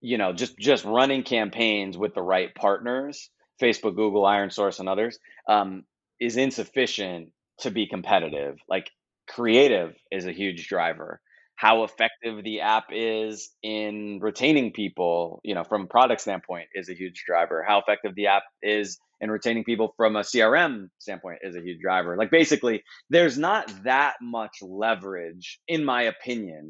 you 0.00 0.18
know, 0.18 0.32
just 0.32 0.58
just 0.58 0.84
running 0.84 1.22
campaigns 1.22 1.98
with 1.98 2.14
the 2.14 2.22
right 2.22 2.54
partners, 2.54 3.30
Facebook, 3.60 3.96
Google, 3.96 4.22
ironSource, 4.22 4.80
and 4.80 4.88
others, 4.88 5.18
um, 5.48 5.82
is 6.20 6.36
insufficient 6.36 7.30
to 7.60 7.70
be 7.70 7.86
competitive. 7.86 8.58
Like 8.68 8.90
creative 9.28 9.94
is 10.10 10.26
a 10.26 10.32
huge 10.32 10.68
driver 10.68 11.20
how 11.56 11.84
effective 11.84 12.44
the 12.44 12.60
app 12.60 12.88
is 12.92 13.50
in 13.62 14.18
retaining 14.20 14.72
people, 14.72 15.40
you 15.42 15.54
know, 15.54 15.64
from 15.64 15.82
a 15.82 15.86
product 15.86 16.20
standpoint 16.20 16.68
is 16.74 16.90
a 16.90 16.94
huge 16.94 17.24
driver. 17.26 17.64
How 17.66 17.80
effective 17.80 18.14
the 18.14 18.26
app 18.26 18.42
is 18.62 18.98
in 19.22 19.30
retaining 19.30 19.64
people 19.64 19.94
from 19.96 20.16
a 20.16 20.20
CRM 20.20 20.88
standpoint 20.98 21.38
is 21.42 21.56
a 21.56 21.62
huge 21.62 21.80
driver. 21.80 22.16
Like 22.18 22.30
basically, 22.30 22.82
there's 23.08 23.38
not 23.38 23.72
that 23.84 24.16
much 24.20 24.58
leverage, 24.60 25.58
in 25.66 25.82
my 25.82 26.02
opinion, 26.02 26.68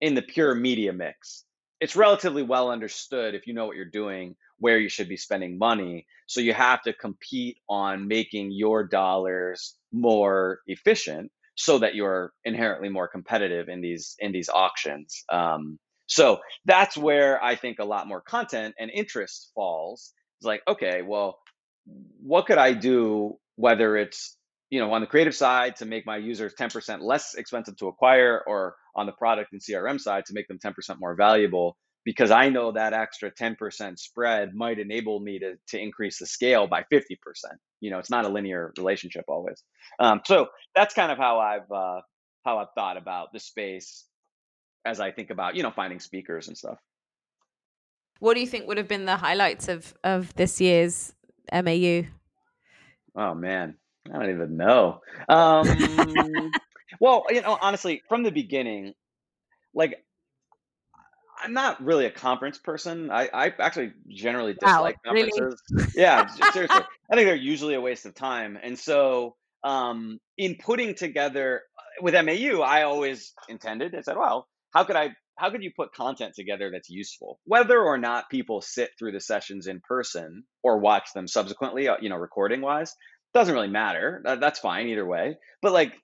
in 0.00 0.14
the 0.14 0.22
pure 0.22 0.54
media 0.54 0.92
mix. 0.92 1.44
It's 1.80 1.96
relatively 1.96 2.44
well 2.44 2.70
understood 2.70 3.34
if 3.34 3.48
you 3.48 3.54
know 3.54 3.66
what 3.66 3.76
you're 3.76 3.86
doing, 3.86 4.36
where 4.58 4.78
you 4.78 4.88
should 4.88 5.08
be 5.08 5.16
spending 5.16 5.58
money. 5.58 6.06
So 6.26 6.40
you 6.40 6.52
have 6.52 6.82
to 6.82 6.92
compete 6.92 7.58
on 7.68 8.08
making 8.08 8.52
your 8.52 8.84
dollars 8.84 9.76
more 9.92 10.60
efficient 10.66 11.30
so 11.54 11.78
that 11.78 11.94
you're 11.94 12.32
inherently 12.44 12.88
more 12.88 13.08
competitive 13.08 13.68
in 13.68 13.80
these 13.80 14.14
in 14.18 14.32
these 14.32 14.48
auctions. 14.48 15.24
Um, 15.30 15.78
so 16.06 16.38
that's 16.64 16.96
where 16.96 17.42
I 17.42 17.56
think 17.56 17.78
a 17.78 17.84
lot 17.84 18.06
more 18.08 18.20
content 18.20 18.74
and 18.78 18.90
interest 18.90 19.50
falls. 19.54 20.12
It's 20.38 20.46
like, 20.46 20.62
okay, 20.68 21.02
well, 21.02 21.38
what 22.22 22.46
could 22.46 22.58
I 22.58 22.72
do? 22.72 23.38
Whether 23.56 23.96
it's 23.96 24.36
you 24.70 24.80
know 24.80 24.92
on 24.92 25.00
the 25.00 25.06
creative 25.06 25.34
side 25.34 25.76
to 25.76 25.86
make 25.86 26.06
my 26.06 26.16
users 26.16 26.54
10% 26.54 27.00
less 27.02 27.34
expensive 27.34 27.76
to 27.78 27.88
acquire, 27.88 28.42
or 28.46 28.76
on 28.94 29.06
the 29.06 29.12
product 29.12 29.52
and 29.52 29.60
CRM 29.60 30.00
side 30.00 30.26
to 30.26 30.34
make 30.34 30.48
them 30.48 30.58
10% 30.58 30.74
more 31.00 31.14
valuable 31.14 31.76
because 32.08 32.30
I 32.30 32.48
know 32.48 32.72
that 32.72 32.94
extra 32.94 33.30
10% 33.30 33.98
spread 33.98 34.54
might 34.54 34.78
enable 34.78 35.20
me 35.20 35.40
to, 35.40 35.58
to 35.66 35.78
increase 35.78 36.18
the 36.18 36.24
scale 36.24 36.66
by 36.66 36.82
50%. 36.90 37.18
You 37.80 37.90
know, 37.90 37.98
it's 37.98 38.08
not 38.08 38.24
a 38.24 38.30
linear 38.30 38.72
relationship 38.78 39.26
always. 39.28 39.62
Um, 40.00 40.22
so 40.24 40.46
that's 40.74 40.94
kind 40.94 41.12
of 41.12 41.18
how 41.18 41.38
I've, 41.38 41.70
uh, 41.70 42.00
how 42.46 42.60
I've 42.60 42.72
thought 42.74 42.96
about 42.96 43.34
the 43.34 43.40
space 43.40 44.06
as 44.86 45.00
I 45.00 45.10
think 45.10 45.28
about, 45.28 45.54
you 45.54 45.62
know, 45.62 45.70
finding 45.70 46.00
speakers 46.00 46.48
and 46.48 46.56
stuff. 46.56 46.78
What 48.20 48.32
do 48.32 48.40
you 48.40 48.46
think 48.46 48.66
would 48.68 48.78
have 48.78 48.88
been 48.88 49.04
the 49.04 49.18
highlights 49.18 49.68
of, 49.68 49.92
of 50.02 50.34
this 50.34 50.62
year's 50.62 51.12
MAU? 51.52 52.04
Oh 53.14 53.34
man, 53.34 53.74
I 54.10 54.18
don't 54.18 54.30
even 54.30 54.56
know. 54.56 55.02
Um, 55.28 55.66
well, 57.00 57.26
you 57.28 57.42
know, 57.42 57.58
honestly, 57.60 58.00
from 58.08 58.22
the 58.22 58.30
beginning, 58.30 58.94
like 59.74 60.02
I'm 61.42 61.52
not 61.52 61.82
really 61.82 62.06
a 62.06 62.10
conference 62.10 62.58
person. 62.58 63.10
I, 63.10 63.28
I 63.32 63.52
actually 63.58 63.92
generally 64.08 64.54
dislike 64.54 64.96
wow, 65.04 65.12
conferences. 65.12 65.62
Really? 65.70 65.92
yeah, 65.94 66.26
seriously. 66.52 66.82
I 67.10 67.14
think 67.14 67.26
they're 67.26 67.36
usually 67.36 67.74
a 67.74 67.80
waste 67.80 68.06
of 68.06 68.14
time. 68.14 68.58
And 68.62 68.78
so, 68.78 69.36
um, 69.64 70.18
in 70.36 70.56
putting 70.56 70.94
together 70.94 71.62
uh, 71.78 72.02
with 72.02 72.14
MAU, 72.14 72.60
I 72.62 72.82
always 72.82 73.32
intended 73.48 73.94
and 73.94 74.04
said, 74.04 74.16
well, 74.16 74.46
how 74.72 74.84
could 74.84 74.96
I? 74.96 75.10
How 75.36 75.50
could 75.50 75.62
you 75.62 75.70
put 75.74 75.94
content 75.94 76.34
together 76.34 76.70
that's 76.72 76.90
useful, 76.90 77.38
whether 77.44 77.80
or 77.80 77.96
not 77.96 78.28
people 78.28 78.60
sit 78.60 78.90
through 78.98 79.12
the 79.12 79.20
sessions 79.20 79.68
in 79.68 79.80
person 79.80 80.42
or 80.64 80.78
watch 80.78 81.12
them 81.14 81.28
subsequently, 81.28 81.88
uh, 81.88 81.96
you 82.00 82.08
know, 82.08 82.16
recording 82.16 82.60
wise? 82.60 82.94
Doesn't 83.34 83.54
really 83.54 83.68
matter. 83.68 84.20
That's 84.24 84.58
fine 84.58 84.88
either 84.88 85.06
way. 85.06 85.36
But 85.62 85.72
like, 85.72 85.94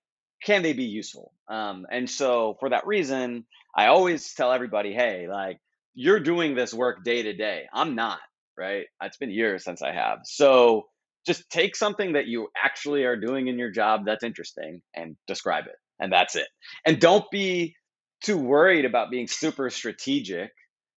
can 0.45 0.63
they 0.63 0.73
be 0.73 0.85
useful? 0.85 1.33
Um, 1.49 1.87
and 1.91 2.09
so 2.09 2.57
for 2.61 2.71
that 2.71 2.87
reason, 2.87 3.47
I 3.75 3.87
always 3.87 4.35
tell 4.35 4.53
everybody, 4.53 4.93
hey, 4.93 5.27
like 5.29 5.59
you're 5.95 6.21
doing 6.21 6.55
this 6.55 6.75
work 6.75 7.05
day 7.05 7.23
to 7.23 7.33
day. 7.33 7.65
I'm 7.73 7.95
not, 7.95 8.21
right? 8.57 8.87
It's 9.03 9.17
been 9.17 9.31
years 9.31 9.65
since 9.65 9.83
I 9.83 9.93
have. 9.93 10.21
So 10.25 10.87
just 11.27 11.49
take 11.51 11.75
something 11.75 12.13
that 12.13 12.27
you 12.27 12.49
actually 12.63 13.05
are 13.05 13.17
doing 13.17 13.49
in 13.49 13.59
your 13.59 13.71
job 13.71 14.03
that's 14.05 14.25
interesting 14.25 14.83
and 14.95 15.17
describe 15.27 15.67
it. 15.67 15.77
And 15.99 16.13
that's 16.13 16.37
it. 16.37 16.49
And 16.87 17.01
don't 17.01 17.25
be 17.31 17.75
too 18.23 18.37
worried 18.37 18.85
about 18.85 19.11
being 19.11 19.29
super 19.29 19.71
strategic, 19.71 20.51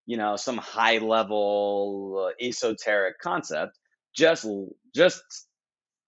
you 0.06 0.16
know, 0.16 0.36
some 0.36 0.58
high 0.58 0.98
level 0.98 2.28
uh, 2.28 2.44
esoteric 2.44 3.18
concept. 3.20 3.78
Just 4.14 4.46
just 4.94 5.22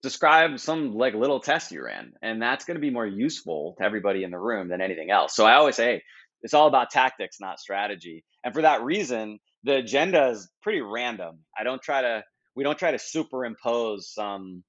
describe 0.01 0.59
some 0.59 0.93
like 0.93 1.13
little 1.13 1.39
test 1.39 1.71
you 1.71 1.83
ran 1.83 2.13
and 2.21 2.41
that's 2.41 2.65
going 2.65 2.75
to 2.75 2.81
be 2.81 2.89
more 2.89 3.05
useful 3.05 3.75
to 3.77 3.83
everybody 3.83 4.23
in 4.23 4.31
the 4.31 4.39
room 4.39 4.67
than 4.69 4.81
anything 4.81 5.11
else. 5.11 5.35
So 5.35 5.45
i 5.45 5.53
always 5.53 5.75
say 5.75 5.85
hey, 5.85 6.03
it's 6.41 6.53
all 6.53 6.67
about 6.67 6.89
tactics 6.89 7.37
not 7.39 7.59
strategy. 7.59 8.23
And 8.43 8.53
for 8.53 8.63
that 8.63 8.83
reason 8.83 9.39
the 9.63 9.75
agenda 9.75 10.29
is 10.29 10.49
pretty 10.63 10.81
random. 10.81 11.39
I 11.57 11.63
don't 11.63 11.81
try 11.81 12.01
to 12.01 12.23
we 12.55 12.63
don't 12.63 12.77
try 12.77 12.91
to 12.91 12.99
superimpose 12.99 14.11
some 14.13 14.63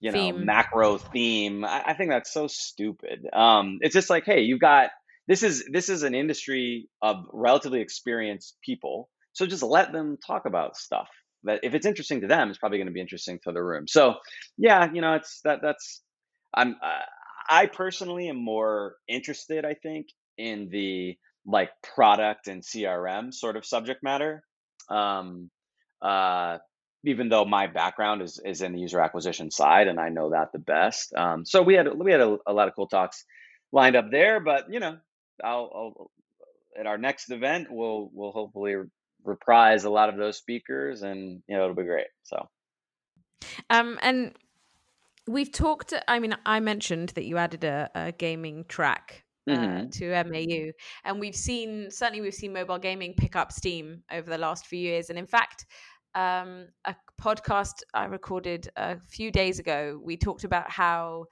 you 0.00 0.12
know 0.12 0.18
theme. 0.18 0.44
macro 0.44 0.98
theme. 0.98 1.64
I, 1.64 1.82
I, 1.88 1.94
think 1.94 2.10
that's 2.10 2.32
so 2.32 2.46
stupid. 2.46 3.26
Um 3.32 3.78
it's 3.80 3.94
just 3.94 4.10
like 4.10 4.24
hey 4.24 4.42
you've 4.42 4.60
got 4.60 4.90
this 5.26 5.42
is 5.42 5.64
this 5.70 5.88
is 5.88 6.02
an 6.02 6.14
industry 6.14 6.88
of 7.02 7.24
relatively 7.32 7.80
experienced 7.80 8.56
people 8.64 9.08
so 9.32 9.46
just 9.46 9.62
let 9.62 9.92
them 9.92 10.18
talk 10.26 10.44
about 10.44 10.76
stuff 10.76 11.08
that 11.44 11.60
if 11.62 11.74
it's 11.74 11.86
interesting 11.86 12.20
to 12.20 12.26
them, 12.26 12.48
it's 12.48 12.58
probably 12.58 12.78
going 12.78 12.88
to 12.88 12.92
be 12.92 13.00
interesting 13.00 13.38
to 13.44 13.52
the 13.52 13.62
room. 13.62 13.86
So, 13.88 14.14
yeah, 14.58 14.90
you 14.92 15.00
know, 15.00 15.14
it's 15.14 15.40
that 15.44 15.60
that's 15.62 16.02
I'm 16.54 16.76
uh, 16.82 17.04
I 17.48 17.66
personally 17.66 18.28
am 18.28 18.36
more 18.36 18.96
interested, 19.08 19.64
I 19.64 19.74
think, 19.74 20.06
in 20.38 20.68
the 20.70 21.16
like 21.46 21.70
product 21.94 22.48
and 22.48 22.62
CRM 22.62 23.32
sort 23.32 23.56
of 23.56 23.64
subject 23.64 24.02
matter. 24.02 24.42
Um, 24.88 25.50
uh, 26.02 26.58
even 27.04 27.28
though 27.28 27.44
my 27.44 27.66
background 27.66 28.22
is 28.22 28.40
is 28.44 28.62
in 28.62 28.72
the 28.72 28.80
user 28.80 29.00
acquisition 29.00 29.50
side 29.50 29.88
and 29.88 29.98
I 29.98 30.10
know 30.10 30.30
that 30.30 30.52
the 30.52 30.58
best. 30.58 31.14
Um, 31.14 31.44
so 31.44 31.62
we 31.62 31.74
had 31.74 31.88
we 31.96 32.12
had 32.12 32.20
a, 32.20 32.36
a, 32.46 32.52
lot 32.52 32.68
of 32.68 32.74
cool 32.74 32.88
talks 32.88 33.24
lined 33.72 33.96
up 33.96 34.10
there, 34.10 34.40
but 34.40 34.70
you 34.70 34.80
know, 34.80 34.98
I'll, 35.42 35.70
I'll 35.74 36.10
at 36.78 36.86
our 36.86 36.98
next 36.98 37.30
event 37.30 37.68
we'll 37.70 38.10
we'll 38.12 38.32
hopefully 38.32 38.74
reprise 39.24 39.84
a 39.84 39.90
lot 39.90 40.08
of 40.08 40.16
those 40.16 40.36
speakers 40.36 41.02
and 41.02 41.42
you 41.48 41.56
know 41.56 41.64
it'll 41.64 41.76
be 41.76 41.84
great. 41.84 42.08
So 42.22 42.48
um 43.68 43.98
and 44.02 44.32
we've 45.26 45.52
talked 45.52 45.92
I 46.08 46.18
mean 46.18 46.36
I 46.46 46.60
mentioned 46.60 47.10
that 47.10 47.24
you 47.24 47.36
added 47.36 47.64
a, 47.64 47.90
a 47.94 48.12
gaming 48.12 48.64
track 48.68 49.24
uh, 49.48 49.56
mm-hmm. 49.56 49.88
to 49.88 50.24
MAU. 50.24 50.72
And 51.04 51.18
we've 51.18 51.34
seen, 51.34 51.90
certainly, 51.90 52.20
we've 52.20 52.34
seen 52.34 52.52
mobile 52.52 52.78
gaming 52.78 53.14
pick 53.16 53.36
up 53.36 53.52
steam 53.52 54.02
over 54.12 54.28
the 54.28 54.38
last 54.38 54.66
few 54.66 54.78
years. 54.78 55.10
And 55.10 55.18
in 55.18 55.26
fact, 55.26 55.66
um, 56.14 56.68
a 56.84 56.94
podcast 57.20 57.82
I 57.94 58.04
recorded 58.06 58.68
a 58.76 58.98
few 59.08 59.30
days 59.30 59.58
ago, 59.58 60.00
we 60.02 60.16
talked 60.16 60.44
about 60.44 60.70
how, 60.70 61.26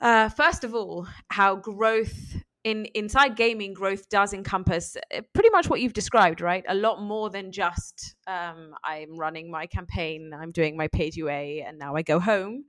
uh, 0.00 0.28
first 0.28 0.64
of 0.64 0.74
all, 0.74 1.06
how 1.30 1.56
growth 1.56 2.36
in 2.66 2.84
inside 2.94 3.36
gaming 3.36 3.72
growth 3.72 4.08
does 4.08 4.32
encompass 4.32 4.96
uh, 5.14 5.20
pretty 5.32 5.50
much 5.50 5.70
what 5.70 5.80
you've 5.80 5.92
described, 5.92 6.40
right? 6.40 6.64
A 6.68 6.74
lot 6.74 7.00
more 7.00 7.30
than 7.30 7.52
just 7.52 8.16
um, 8.26 8.74
I'm 8.82 9.16
running 9.16 9.52
my 9.52 9.66
campaign, 9.66 10.32
I'm 10.34 10.50
doing 10.50 10.76
my 10.76 10.88
to 10.88 11.10
UA, 11.14 11.62
and 11.64 11.78
now 11.78 11.94
I 11.94 12.02
go 12.02 12.18
home. 12.18 12.64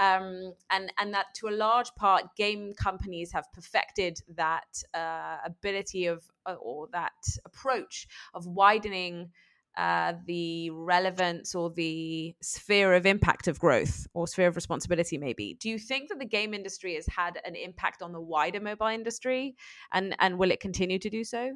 Um, 0.00 0.54
and 0.70 0.90
and 0.98 1.12
that 1.12 1.26
to 1.36 1.48
a 1.48 1.54
large 1.54 1.94
part, 1.94 2.22
game 2.38 2.72
companies 2.72 3.32
have 3.32 3.44
perfected 3.52 4.18
that 4.34 4.82
uh, 4.94 5.36
ability 5.44 6.06
of 6.06 6.24
uh, 6.46 6.54
or 6.54 6.88
that 6.92 7.12
approach 7.44 8.08
of 8.32 8.46
widening 8.46 9.30
uh, 9.76 10.14
the 10.26 10.70
relevance 10.70 11.54
or 11.54 11.70
the 11.70 12.34
sphere 12.42 12.94
of 12.94 13.06
impact 13.06 13.48
of 13.48 13.58
growth 13.58 14.06
or 14.14 14.26
sphere 14.26 14.48
of 14.48 14.56
responsibility 14.56 15.18
maybe. 15.18 15.56
Do 15.60 15.68
you 15.68 15.78
think 15.78 16.08
that 16.08 16.18
the 16.18 16.26
game 16.26 16.54
industry 16.54 16.94
has 16.94 17.06
had 17.06 17.40
an 17.44 17.56
impact 17.56 18.02
on 18.02 18.12
the 18.12 18.20
wider 18.20 18.60
mobile 18.60 18.86
industry 18.86 19.56
and 19.92 20.14
and 20.18 20.38
will 20.38 20.50
it 20.50 20.60
continue 20.60 20.98
to 20.98 21.10
do 21.10 21.24
so? 21.24 21.50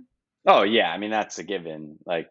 Oh 0.46 0.62
yeah. 0.62 0.90
I 0.90 0.98
mean 0.98 1.10
that's 1.10 1.38
a 1.38 1.44
given. 1.44 1.98
Like 2.06 2.30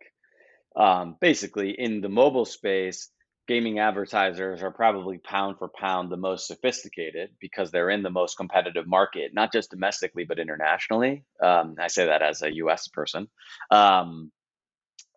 um, 0.76 1.16
basically 1.20 1.72
in 1.72 2.02
the 2.02 2.10
mobile 2.10 2.46
space 2.46 3.10
gaming 3.48 3.80
advertisers 3.80 4.62
are 4.62 4.72
probably 4.72 5.20
pound 5.20 5.58
for 5.58 5.70
pound 5.70 6.12
the 6.12 6.18
most 6.18 6.48
sophisticated 6.48 7.30
because 7.40 7.72
they're 7.72 7.90
in 7.90 8.04
the 8.04 8.10
most 8.10 8.36
competitive 8.36 8.86
market 8.86 9.32
not 9.34 9.54
just 9.54 9.72
domestically 9.72 10.26
but 10.26 10.40
internationally. 10.40 11.24
Um, 11.42 11.76
i 11.80 11.88
say 11.88 12.08
that 12.08 12.22
as 12.22 12.42
a 12.42 12.50
us 12.52 12.90
person. 12.90 13.30
Um, 13.72 14.32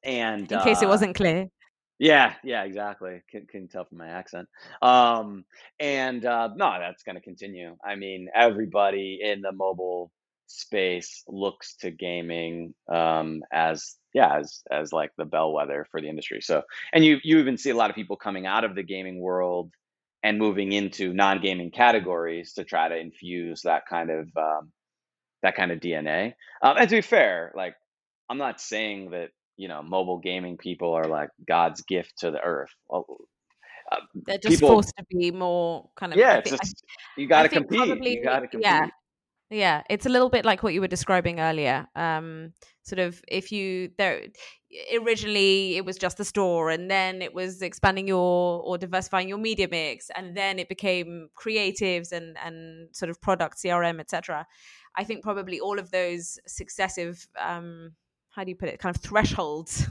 and 0.05 0.51
in 0.51 0.61
case 0.61 0.83
uh, 0.83 0.87
it 0.87 0.89
wasn't 0.89 1.15
clear. 1.15 1.49
Yeah, 1.99 2.33
yeah, 2.43 2.65
exactly. 2.65 3.23
Can, 3.31 3.47
can 3.47 3.69
tell 3.69 3.85
from 3.85 3.99
my 3.99 4.09
accent. 4.09 4.49
Um, 4.81 5.45
and 5.79 6.25
uh, 6.25 6.49
no, 6.57 6.77
that's 6.81 7.03
going 7.03 7.17
to 7.17 7.21
continue. 7.21 7.77
I 7.85 7.97
mean, 7.97 8.29
everybody 8.35 9.21
in 9.23 9.43
the 9.43 9.53
mobile 9.53 10.11
space 10.47 11.23
looks 11.29 11.77
to 11.77 11.91
gaming 11.91 12.75
um, 12.93 13.43
as 13.53 13.97
yeah 14.15 14.39
as 14.39 14.63
as 14.71 14.93
like 14.93 15.11
the 15.17 15.27
bellwether 15.27 15.87
for 15.91 16.01
the 16.01 16.09
industry. 16.09 16.41
So, 16.41 16.63
and 16.93 17.05
you 17.05 17.19
you 17.23 17.39
even 17.39 17.59
see 17.59 17.71
a 17.71 17.77
lot 17.77 17.91
of 17.91 17.97
people 17.97 18.17
coming 18.17 18.47
out 18.47 18.65
of 18.65 18.75
the 18.75 18.83
gaming 18.83 19.21
world 19.21 19.71
and 20.23 20.39
moving 20.39 20.73
into 20.73 21.13
non-gaming 21.13 21.71
categories 21.71 22.55
to 22.55 22.65
try 22.65 22.89
to 22.89 22.97
infuse 22.97 23.63
that 23.63 23.83
kind 23.89 24.11
of 24.11 24.29
um, 24.39 24.73
that 25.43 25.55
kind 25.55 25.71
of 25.71 25.81
DNA. 25.81 26.33
Um, 26.63 26.77
and 26.79 26.89
to 26.89 26.97
be 26.97 27.03
fair, 27.03 27.53
like 27.55 27.75
I'm 28.31 28.39
not 28.39 28.61
saying 28.61 29.11
that 29.11 29.31
you 29.61 29.69
know 29.69 29.83
mobile 29.83 30.19
gaming 30.19 30.57
people 30.57 30.95
are 30.95 31.05
like 31.05 31.29
God's 31.47 31.83
gift 31.83 32.21
to 32.21 32.31
the 32.31 32.41
earth. 32.41 32.71
Well, 32.89 33.05
uh, 33.93 33.97
They're 34.27 34.39
just 34.39 34.55
people, 34.55 34.71
forced 34.71 34.95
to 34.97 35.05
be 35.11 35.31
more 35.31 35.91
kind 35.97 36.13
of. 36.13 36.19
Yeah, 36.19 36.41
think, 36.41 36.61
just, 36.63 36.83
you 37.19 37.29
got 37.29 37.43
to 37.43 37.51
compete. 37.51 37.77
Probably, 37.77 38.15
you 38.15 38.25
got 38.25 38.41
to 38.41 38.49
compete. 38.49 38.65
Yeah, 38.65 38.87
yeah, 39.51 39.83
it's 39.91 40.07
a 40.07 40.09
little 40.09 40.31
bit 40.31 40.47
like 40.47 40.63
what 40.63 40.73
you 40.73 40.81
were 40.81 40.89
describing 40.89 41.41
earlier. 41.41 41.87
Um, 41.95 42.55
sort 42.85 43.01
of 43.01 43.23
if 43.29 43.53
you 43.53 43.91
there 43.99 44.23
originally 44.99 45.77
it 45.77 45.85
was 45.85 45.97
just 45.97 46.17
the 46.17 46.25
store 46.25 46.71
and 46.71 46.91
then 46.91 47.21
it 47.21 47.35
was 47.35 47.61
expanding 47.61 48.09
your 48.09 48.63
or 48.63 48.79
diversifying 48.79 49.29
your 49.29 49.39
media 49.39 49.69
mix 49.71 50.09
and 50.17 50.37
then 50.37 50.59
it 50.59 50.69
became 50.69 51.29
creatives 51.37 52.13
and 52.13 52.37
and 52.45 52.89
sort 52.93 53.11
of 53.11 53.21
product 53.21 53.59
CRM 53.59 54.01
etc 54.01 54.47
i 54.97 55.05
think 55.05 55.23
probably 55.23 55.61
all 55.61 55.79
of 55.79 55.91
those 55.91 56.39
successive 56.47 57.29
um 57.39 57.93
how 58.31 58.45
do 58.45 58.51
you 58.51 58.57
put 58.57 58.69
it 58.69 58.79
kind 58.79 58.95
of 58.95 59.03
thresholds 59.03 59.89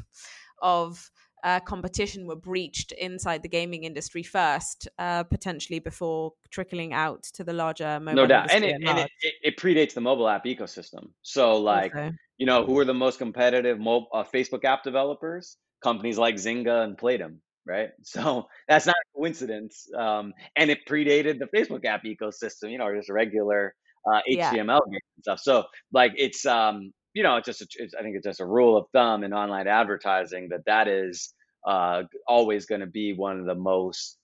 of 0.62 1.10
uh, 1.43 1.60
competition 1.62 2.25
were 2.25 2.36
breached 2.36 2.91
inside 2.93 3.43
the 3.43 3.49
gaming 3.49 3.84
industry 3.84 4.23
first, 4.23 4.88
uh, 4.97 5.23
potentially 5.23 5.80
before 5.80 6.34
trickling 6.49 6.93
out 6.93 7.23
to 7.23 7.43
the 7.43 7.54
larger 7.54 7.99
mobile. 7.99 8.23
No 8.23 8.28
doubt, 8.28 8.52
and, 8.52 8.63
it, 8.63 8.82
and 8.86 8.99
it, 8.99 9.10
it, 9.41 9.58
predates 9.58 9.93
the 9.93 10.02
mobile 10.02 10.28
app 10.28 10.45
ecosystem. 10.45 11.10
So, 11.21 11.58
like, 11.58 11.95
okay. 11.95 12.12
you 12.38 12.45
know, 12.45 12.65
who 12.65 12.78
are 12.80 12.86
the 12.86 12.93
most 12.93 13.19
competitive 13.19 13.80
mo- 13.80 14.08
uh, 14.13 14.23
Facebook 14.23 14.65
app 14.65 14.84
developers? 14.84 15.58
Companies 15.82 16.17
like 16.17 16.36
Zynga 16.36 16.84
and 16.84 16.97
Playdom, 16.97 17.38
right? 17.65 17.89
So 18.04 18.47
that's 18.67 18.86
not 18.86 18.95
a 18.95 19.17
coincidence, 19.17 19.88
um, 19.97 20.34
and 20.56 20.69
it 20.69 20.80
predated 20.88 21.39
the 21.39 21.47
Facebook 21.56 21.86
app 21.86 22.04
ecosystem. 22.04 22.71
You 22.71 22.80
know, 22.80 22.93
just 22.93 23.10
regular 23.10 23.73
HTML 24.08 24.25
yeah. 24.28 24.80
and 24.88 25.02
stuff. 25.21 25.39
So, 25.39 25.63
like, 25.93 26.13
it's 26.17 26.45
um, 26.45 26.91
you 27.13 27.23
know, 27.23 27.37
it's 27.37 27.45
just, 27.47 27.61
a, 27.61 27.67
it's, 27.77 27.93
I 27.93 28.01
think 28.01 28.15
it's 28.15 28.25
just 28.25 28.39
a 28.39 28.45
rule 28.45 28.77
of 28.77 28.85
thumb 28.93 29.23
in 29.23 29.33
online 29.33 29.67
advertising 29.67 30.49
that 30.49 30.65
that 30.65 30.87
is 30.87 31.33
uh, 31.67 32.03
always 32.27 32.65
going 32.65 32.81
to 32.81 32.87
be 32.87 33.13
one 33.13 33.39
of 33.39 33.45
the 33.45 33.55
most 33.55 34.17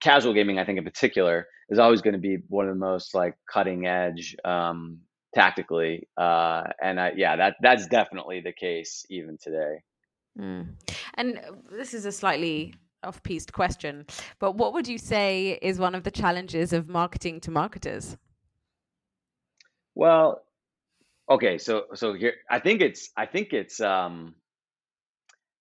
casual 0.00 0.34
gaming. 0.34 0.58
I 0.58 0.64
think 0.64 0.78
in 0.78 0.84
particular 0.84 1.46
is 1.68 1.78
always 1.78 2.02
going 2.02 2.14
to 2.14 2.20
be 2.20 2.38
one 2.48 2.68
of 2.68 2.74
the 2.74 2.78
most 2.78 3.14
like 3.14 3.34
cutting 3.52 3.86
edge 3.86 4.36
um, 4.44 5.00
tactically, 5.34 6.08
uh, 6.16 6.64
and 6.82 7.00
I, 7.00 7.12
yeah, 7.16 7.36
that 7.36 7.56
that's 7.60 7.86
definitely 7.86 8.40
the 8.40 8.52
case 8.52 9.04
even 9.10 9.36
today. 9.42 9.82
Mm. 10.38 10.68
And 11.14 11.38
uh, 11.38 11.52
this 11.70 11.92
is 11.92 12.06
a 12.06 12.12
slightly 12.12 12.74
off-piste 13.02 13.52
question, 13.52 14.06
but 14.38 14.56
what 14.56 14.72
would 14.72 14.88
you 14.88 14.98
say 14.98 15.58
is 15.62 15.78
one 15.78 15.94
of 15.94 16.04
the 16.04 16.10
challenges 16.10 16.72
of 16.72 16.88
marketing 16.88 17.40
to 17.40 17.50
marketers? 17.50 18.16
Well, 19.94 20.42
Okay, 21.28 21.58
so 21.58 21.84
so 21.94 22.14
here 22.14 22.34
I 22.48 22.60
think 22.60 22.80
it's 22.80 23.10
I 23.16 23.26
think 23.26 23.52
it's 23.52 23.80
um 23.80 24.34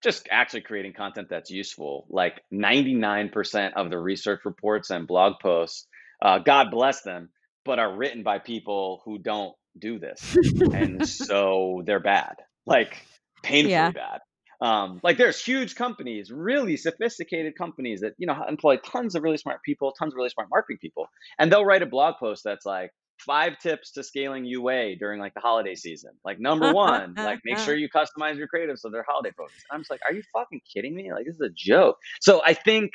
just 0.04 0.28
actually 0.30 0.62
creating 0.62 0.94
content 0.94 1.28
that's 1.30 1.50
useful. 1.50 2.06
Like 2.10 2.42
99% 2.54 3.74
of 3.76 3.90
the 3.90 3.98
research 3.98 4.42
reports 4.46 4.92
and 4.92 5.08
blog 5.08 5.40
posts, 5.42 5.88
uh, 6.22 6.38
God 6.38 6.70
bless 6.70 7.02
them, 7.02 7.30
but 7.64 7.80
are 7.80 7.92
written 7.92 8.22
by 8.22 8.38
people 8.38 9.02
who 9.04 9.18
don't 9.18 9.56
do 9.80 9.98
this. 9.98 10.38
and 10.74 11.08
so 11.28 11.82
they're 11.88 12.00
bad. 12.00 12.36
Like 12.68 13.02
painfully 13.42 13.72
yeah. 13.72 13.92
bad. 13.92 14.20
Um, 14.62 15.00
like 15.04 15.18
there's 15.18 15.44
huge 15.44 15.76
companies, 15.76 16.32
really 16.32 16.78
sophisticated 16.78 17.58
companies 17.58 18.02
that 18.02 18.14
you 18.18 18.28
know 18.28 18.42
employ 18.48 18.78
tons 18.78 19.16
of 19.16 19.24
really 19.24 19.38
smart 19.38 19.62
people, 19.64 19.92
tons 19.92 20.14
of 20.14 20.18
really 20.18 20.30
smart 20.30 20.50
marketing 20.50 20.78
people, 20.80 21.08
and 21.38 21.52
they'll 21.52 21.66
write 21.66 21.82
a 21.82 21.86
blog 21.86 22.16
post 22.20 22.44
that's 22.44 22.66
like, 22.66 22.92
five 23.20 23.58
tips 23.60 23.92
to 23.92 24.04
scaling 24.04 24.46
UA 24.46 24.98
during 24.98 25.20
like 25.20 25.34
the 25.34 25.40
holiday 25.40 25.76
season. 25.76 26.12
Like 26.24 26.40
number 26.40 26.74
one, 26.74 27.14
like 27.16 27.40
make 27.46 27.58
sure 27.58 27.76
you 27.76 27.90
customize 27.90 28.38
your 28.38 28.48
creative 28.48 28.78
so 28.78 28.90
they're 28.90 29.06
holiday 29.08 29.32
focused. 29.38 29.66
I'm 29.72 29.82
just 29.82 29.92
like, 29.92 30.02
are 30.08 30.14
you 30.14 30.24
fucking 30.34 30.62
kidding 30.72 30.96
me? 30.96 31.12
Like 31.12 31.26
this 31.26 31.36
is 31.36 31.42
a 31.42 31.50
joke. 31.50 31.98
So 32.22 32.42
I 32.46 32.54
think, 32.54 32.92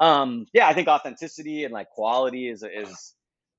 um, 0.00 0.46
yeah, 0.52 0.68
I 0.68 0.74
think 0.74 0.88
authenticity 0.88 1.64
and 1.64 1.72
like 1.72 1.90
quality 1.90 2.48
is 2.48 2.62
is 2.62 3.14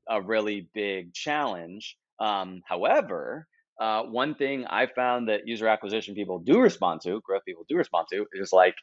a 0.09 0.21
really 0.21 0.69
big 0.73 1.13
challenge. 1.13 1.97
Um, 2.19 2.61
however, 2.67 3.47
uh, 3.79 4.03
one 4.03 4.35
thing 4.35 4.65
I 4.65 4.87
found 4.87 5.27
that 5.29 5.47
user 5.47 5.67
acquisition 5.67 6.15
people 6.15 6.39
do 6.39 6.59
respond 6.59 7.01
to, 7.01 7.19
growth 7.21 7.43
people 7.45 7.65
do 7.67 7.75
respond 7.75 8.07
to, 8.11 8.25
is 8.33 8.53
like 8.53 8.75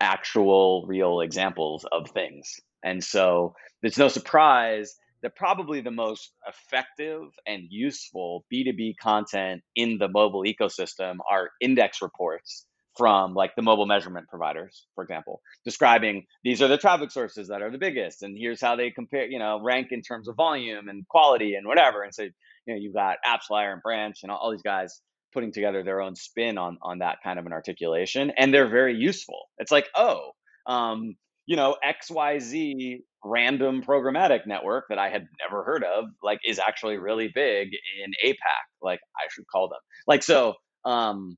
actual 0.00 0.84
real 0.86 1.20
examples 1.20 1.86
of 1.90 2.10
things. 2.10 2.60
And 2.82 3.02
so 3.02 3.54
it's 3.82 3.98
no 3.98 4.08
surprise 4.08 4.96
that 5.22 5.36
probably 5.36 5.80
the 5.80 5.90
most 5.90 6.32
effective 6.46 7.22
and 7.46 7.64
useful 7.68 8.44
B2B 8.52 8.96
content 9.00 9.62
in 9.76 9.98
the 9.98 10.08
mobile 10.08 10.44
ecosystem 10.44 11.16
are 11.30 11.50
index 11.60 12.02
reports 12.02 12.66
from 12.96 13.34
like 13.34 13.54
the 13.54 13.62
mobile 13.62 13.86
measurement 13.86 14.28
providers, 14.28 14.86
for 14.94 15.02
example, 15.04 15.40
describing 15.64 16.26
these 16.44 16.60
are 16.60 16.68
the 16.68 16.76
traffic 16.76 17.10
sources 17.10 17.48
that 17.48 17.62
are 17.62 17.70
the 17.70 17.78
biggest, 17.78 18.22
and 18.22 18.36
here's 18.36 18.60
how 18.60 18.76
they 18.76 18.90
compare, 18.90 19.26
you 19.26 19.38
know, 19.38 19.60
rank 19.62 19.88
in 19.90 20.02
terms 20.02 20.28
of 20.28 20.36
volume 20.36 20.88
and 20.88 21.06
quality 21.08 21.54
and 21.54 21.66
whatever. 21.66 22.02
And 22.02 22.14
so, 22.14 22.24
you 22.24 22.30
know, 22.66 22.76
you've 22.76 22.94
got 22.94 23.16
AppsFlyer 23.26 23.72
and 23.72 23.82
Branch 23.82 24.16
and 24.22 24.30
all, 24.30 24.38
all 24.38 24.50
these 24.50 24.62
guys 24.62 25.00
putting 25.32 25.52
together 25.52 25.84
their 25.84 26.00
own 26.00 26.16
spin 26.16 26.58
on 26.58 26.78
on 26.82 26.98
that 26.98 27.18
kind 27.22 27.38
of 27.38 27.46
an 27.46 27.52
articulation, 27.52 28.32
and 28.36 28.52
they're 28.52 28.68
very 28.68 28.96
useful. 28.96 29.44
It's 29.58 29.70
like, 29.70 29.88
oh, 29.94 30.32
um, 30.66 31.14
you 31.46 31.56
know, 31.56 31.76
XYZ 31.84 33.02
random 33.24 33.82
programmatic 33.82 34.46
network 34.46 34.86
that 34.88 34.98
I 34.98 35.08
had 35.10 35.26
never 35.40 35.64
heard 35.64 35.84
of, 35.84 36.06
like 36.22 36.40
is 36.44 36.58
actually 36.58 36.96
really 36.98 37.30
big 37.34 37.68
in 38.04 38.12
APAC. 38.24 38.36
Like 38.82 39.00
I 39.16 39.28
should 39.30 39.44
call 39.52 39.68
them. 39.68 39.80
Like 40.06 40.22
so, 40.22 40.54
um, 40.84 41.36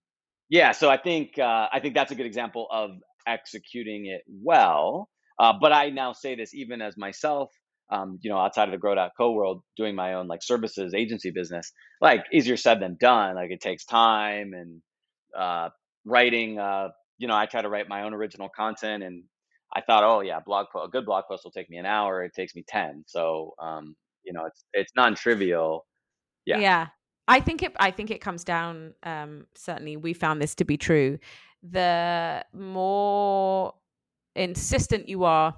yeah. 0.49 0.73
So 0.73 0.91
I 0.91 0.97
think 0.97 1.39
uh, 1.39 1.69
I 1.73 1.81
think 1.81 1.95
that's 1.95 2.13
a 2.13 2.15
good 2.15 2.27
example 2.27 2.69
of 2.71 2.91
executing 3.27 4.07
it 4.07 4.23
well. 4.29 5.09
Uh, 5.39 5.53
but 5.61 5.73
I 5.73 5.91
now 5.91 6.13
say 6.13 6.35
this 6.35 6.55
even 6.55 6.83
as 6.83 6.97
myself, 6.97 7.51
um, 7.91 8.19
you 8.23 8.31
know, 8.31 8.39
outside 8.39 8.65
of 8.65 8.73
the 8.73 8.79
Grow.co 8.79 9.33
world, 9.33 9.63
doing 9.77 9.95
my 9.95 10.15
own 10.15 10.29
like 10.29 10.43
services 10.43 10.95
agency 10.95 11.31
business, 11.31 11.73
like 12.01 12.25
easier 12.33 12.57
said 12.57 12.81
than 12.81 12.97
done. 13.01 13.35
Like 13.35 13.51
it 13.51 13.61
takes 13.61 13.85
time 13.85 14.53
and 14.55 14.83
uh, 15.39 15.71
writing. 16.05 16.59
Uh, 16.59 16.89
you 17.19 17.29
know, 17.29 17.37
I 17.37 17.47
try 17.47 17.63
to 17.63 17.69
write 17.69 17.89
my 17.89 18.03
own 18.03 18.15
original 18.15 18.49
content 18.49 19.03
and 19.03 19.25
I 19.75 19.81
thought, 19.81 20.05
oh 20.05 20.21
yeah, 20.21 20.41
blog 20.41 20.67
post, 20.73 20.89
a 20.89 20.91
good 20.91 21.07
blog 21.07 21.25
post 21.29 21.45
will 21.45 21.51
take 21.51 21.71
me 21.71 21.79
an 21.79 21.87
hour. 21.87 22.23
It 22.23 22.35
takes 22.35 22.55
me 22.55 22.65
ten. 22.67 23.05
So 23.07 23.55
um, 23.61 23.97
you 24.25 24.33
know, 24.33 24.45
it's 24.47 24.65
it's 24.73 24.93
non-trivial. 24.97 25.87
Yeah. 26.45 26.59
Yeah. 26.59 26.87
I 27.29 27.41
think 27.41 27.63
it. 27.63 27.73
I 27.79 27.91
think 27.91 28.11
it 28.11 28.21
comes 28.21 28.45
down. 28.45 28.95
Um, 29.05 29.47
certainly, 29.55 29.97
we 29.97 30.13
found 30.13 30.43
this 30.43 30.55
to 30.57 30.65
be 30.65 30.77
true. 30.77 31.19
The 31.63 32.45
more 32.53 33.75
insistent 34.35 35.09
you 35.09 35.25
are 35.25 35.55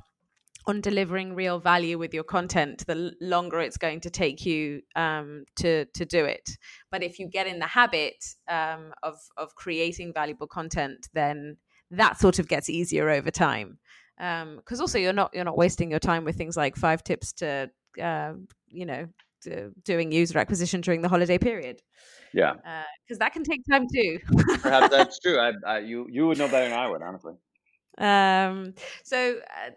on 0.66 0.81
delivering 0.81 1.35
real 1.35 1.59
value 1.59 1.98
with 1.98 2.14
your 2.14 2.24
content, 2.24 2.87
the 2.87 3.14
longer 3.20 3.61
it's 3.61 3.77
going 3.77 4.00
to 4.00 4.11
take 4.11 4.44
you 4.44 4.83
um, 4.94 5.44
to 5.57 5.87
to 5.87 6.05
do 6.05 6.24
it. 6.24 6.50
But 6.90 7.03
if 7.03 7.18
you 7.18 7.29
get 7.29 7.46
in 7.46 7.59
the 7.59 7.66
habit 7.66 8.22
um, 8.48 8.92
of 9.03 9.16
of 9.38 9.55
creating 9.55 10.12
valuable 10.12 10.46
content, 10.46 11.09
then 11.14 11.57
that 11.90 12.18
sort 12.18 12.38
of 12.38 12.46
gets 12.48 12.68
easier 12.68 13.09
over 13.09 13.31
time 13.31 13.79
because 14.16 14.79
um, 14.79 14.81
also 14.81 14.98
you're 14.98 15.12
not 15.12 15.31
you're 15.35 15.44
not 15.44 15.57
wasting 15.57 15.90
your 15.90 16.00
time 16.00 16.24
with 16.24 16.37
things 16.37 16.57
like 16.57 16.77
five 16.77 17.03
tips 17.03 17.33
to 17.33 17.70
uh, 18.03 18.33
you 18.68 18.87
know 18.87 19.07
to 19.42 19.70
doing 19.85 20.12
user 20.12 20.38
acquisition 20.38 20.81
during 20.81 21.03
the 21.03 21.09
holiday 21.09 21.38
period. 21.38 21.81
Yeah, 22.33 22.55
because 22.55 23.18
uh, 23.20 23.24
that 23.24 23.33
can 23.33 23.44
take 23.44 23.61
time 23.70 23.87
too. 23.92 24.18
Perhaps 24.61 24.88
that's 24.96 25.18
true. 25.18 25.38
I, 25.38 25.53
I, 25.66 25.79
you 25.81 26.07
you 26.11 26.27
would 26.27 26.38
know 26.38 26.48
better 26.48 26.68
than 26.68 26.79
I 26.79 26.88
would, 26.88 27.03
honestly. 27.03 27.35
Um. 27.98 28.74
So. 29.05 29.38
Uh, 29.66 29.70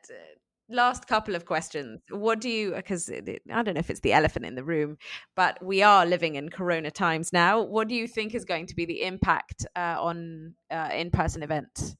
last 0.69 1.08
couple 1.08 1.34
of 1.34 1.45
questions 1.45 2.02
what 2.10 2.41
do 2.41 2.50
you 2.50 2.73
because 2.76 3.10
i 3.10 3.63
don't 3.63 3.76
know 3.76 3.80
if 3.80 3.89
it's 3.89 4.02
the 4.02 4.12
elephant 4.12 4.45
in 4.45 4.56
the 4.56 4.63
room 4.65 4.97
but 5.34 5.58
we 5.63 5.82
are 5.82 6.06
living 6.06 6.36
in 6.36 6.50
corona 6.50 6.91
times 6.91 7.32
now 7.32 7.62
what 7.62 7.88
do 7.88 7.95
you 7.95 8.06
think 8.06 8.36
is 8.36 8.43
going 8.43 8.65
to 8.65 8.76
be 8.76 8.86
the 8.86 9.02
impact 9.04 9.65
uh, 9.78 9.95
on 9.97 10.54
uh, 10.69 10.89
in-person 10.93 11.41
events 11.41 11.95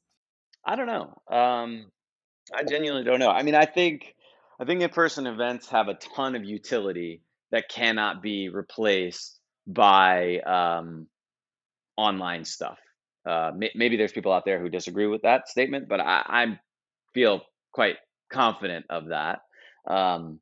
i 0.66 0.76
don't 0.76 0.88
know 0.88 1.14
um, 1.34 1.86
I 2.56 2.64
genuinely 2.64 3.04
don't 3.04 3.20
know. 3.20 3.30
I 3.30 3.44
mean, 3.44 3.56
I 3.56 3.66
think 3.66 4.16
I 4.60 4.66
think 4.66 4.82
in-person 4.82 5.28
events 5.28 5.70
have 5.70 5.88
a 5.88 5.94
ton 5.94 6.36
of 6.36 6.44
utility 6.44 7.22
that 7.52 7.70
cannot 7.70 8.22
be 8.22 8.50
replaced 8.50 9.40
by 9.66 10.40
um, 10.40 11.08
online 11.96 12.46
stuff. 12.46 12.78
Uh, 13.26 13.52
may, 13.56 13.72
maybe 13.76 13.98
there's 13.98 14.12
people 14.12 14.32
out 14.32 14.46
there 14.46 14.60
who 14.60 14.70
disagree 14.70 15.08
with 15.08 15.24
that 15.24 15.48
statement, 15.48 15.88
but 15.90 16.00
I, 16.00 16.24
I 16.26 16.60
feel 17.14 17.42
quite 17.72 17.98
confident 18.32 18.86
of 18.90 19.10
that. 19.10 19.40
Um, 19.88 20.40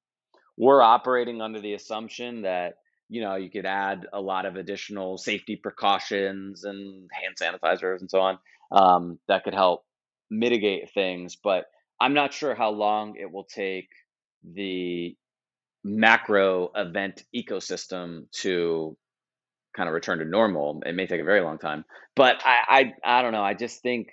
we're 0.57 0.81
operating 0.81 1.41
under 1.41 1.59
the 1.59 1.73
assumption 1.73 2.43
that 2.43 2.75
you 3.09 3.21
know 3.21 3.35
you 3.35 3.49
could 3.49 3.65
add 3.65 4.07
a 4.13 4.21
lot 4.21 4.45
of 4.45 4.55
additional 4.55 5.17
safety 5.17 5.55
precautions 5.55 6.63
and 6.63 7.09
hand 7.11 7.35
sanitizers 7.39 7.99
and 7.99 8.09
so 8.09 8.19
on 8.19 8.39
um, 8.71 9.19
that 9.27 9.43
could 9.43 9.53
help 9.53 9.83
mitigate 10.29 10.91
things, 10.93 11.35
but 11.35 11.65
I'm 11.99 12.13
not 12.13 12.33
sure 12.33 12.55
how 12.55 12.71
long 12.71 13.15
it 13.17 13.31
will 13.31 13.45
take 13.45 13.89
the 14.43 15.15
macro 15.83 16.71
event 16.75 17.23
ecosystem 17.35 18.29
to 18.41 18.97
kind 19.75 19.87
of 19.87 19.93
return 19.93 20.19
to 20.19 20.25
normal. 20.25 20.81
It 20.85 20.95
may 20.95 21.07
take 21.07 21.21
a 21.21 21.25
very 21.25 21.41
long 21.41 21.57
time, 21.57 21.85
but 22.15 22.41
I, 22.45 22.93
I, 23.03 23.17
I 23.19 23.21
don't 23.21 23.33
know. 23.33 23.43
I 23.43 23.53
just 23.53 23.81
think, 23.81 24.07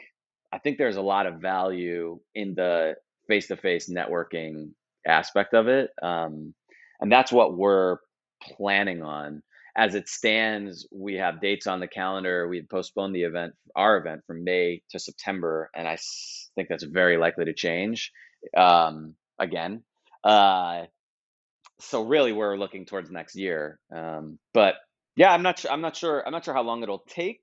I 0.53 0.59
think 0.59 0.79
there's 0.79 0.97
a 0.97 1.03
lot 1.03 1.27
of 1.27 1.41
value 1.41 2.21
in 2.35 2.55
the 2.55 2.95
face-to-face 3.29 3.89
networking 3.91 4.71
aspect 5.07 5.55
of 5.55 5.69
it, 5.69 5.91
um, 6.03 6.55
and 7.01 7.11
that's 7.11 7.33
what 7.33 7.57
we're 7.57 7.99
planning 8.43 9.03
on. 9.03 9.43
As 9.77 9.95
it 9.95 10.09
stands, 10.09 10.87
we 10.93 11.15
have 11.15 11.41
dates 11.41 11.67
on 11.67 11.81
the 11.81 11.89
calendar. 11.89 12.47
We've 12.47 12.69
postponed 12.69 13.15
the 13.15 13.23
event, 13.23 13.55
our 13.75 13.97
event, 13.97 14.23
from 14.27 14.45
May 14.45 14.83
to 14.91 14.99
September, 14.99 15.71
and 15.75 15.89
I 15.89 15.97
think 16.55 16.69
that's 16.69 16.85
very 16.85 17.17
likely 17.17 17.47
to 17.47 17.55
change 17.55 18.13
um, 18.57 19.15
again. 19.39 19.83
Uh, 20.23 20.85
so 21.81 22.05
really, 22.05 22.33
we're 22.33 22.57
looking 22.57 22.87
towards 22.87 23.11
next 23.11 23.35
year. 23.35 23.79
Um, 23.95 24.39
but 24.55 24.75
yeah, 25.17 25.33
I'm 25.33 25.43
not. 25.43 25.59
Sure, 25.59 25.71
I'm 25.71 25.81
not 25.81 25.97
sure. 25.97 26.23
I'm 26.25 26.33
not 26.33 26.45
sure 26.45 26.55
how 26.55 26.63
long 26.63 26.83
it'll 26.83 27.05
take. 27.09 27.41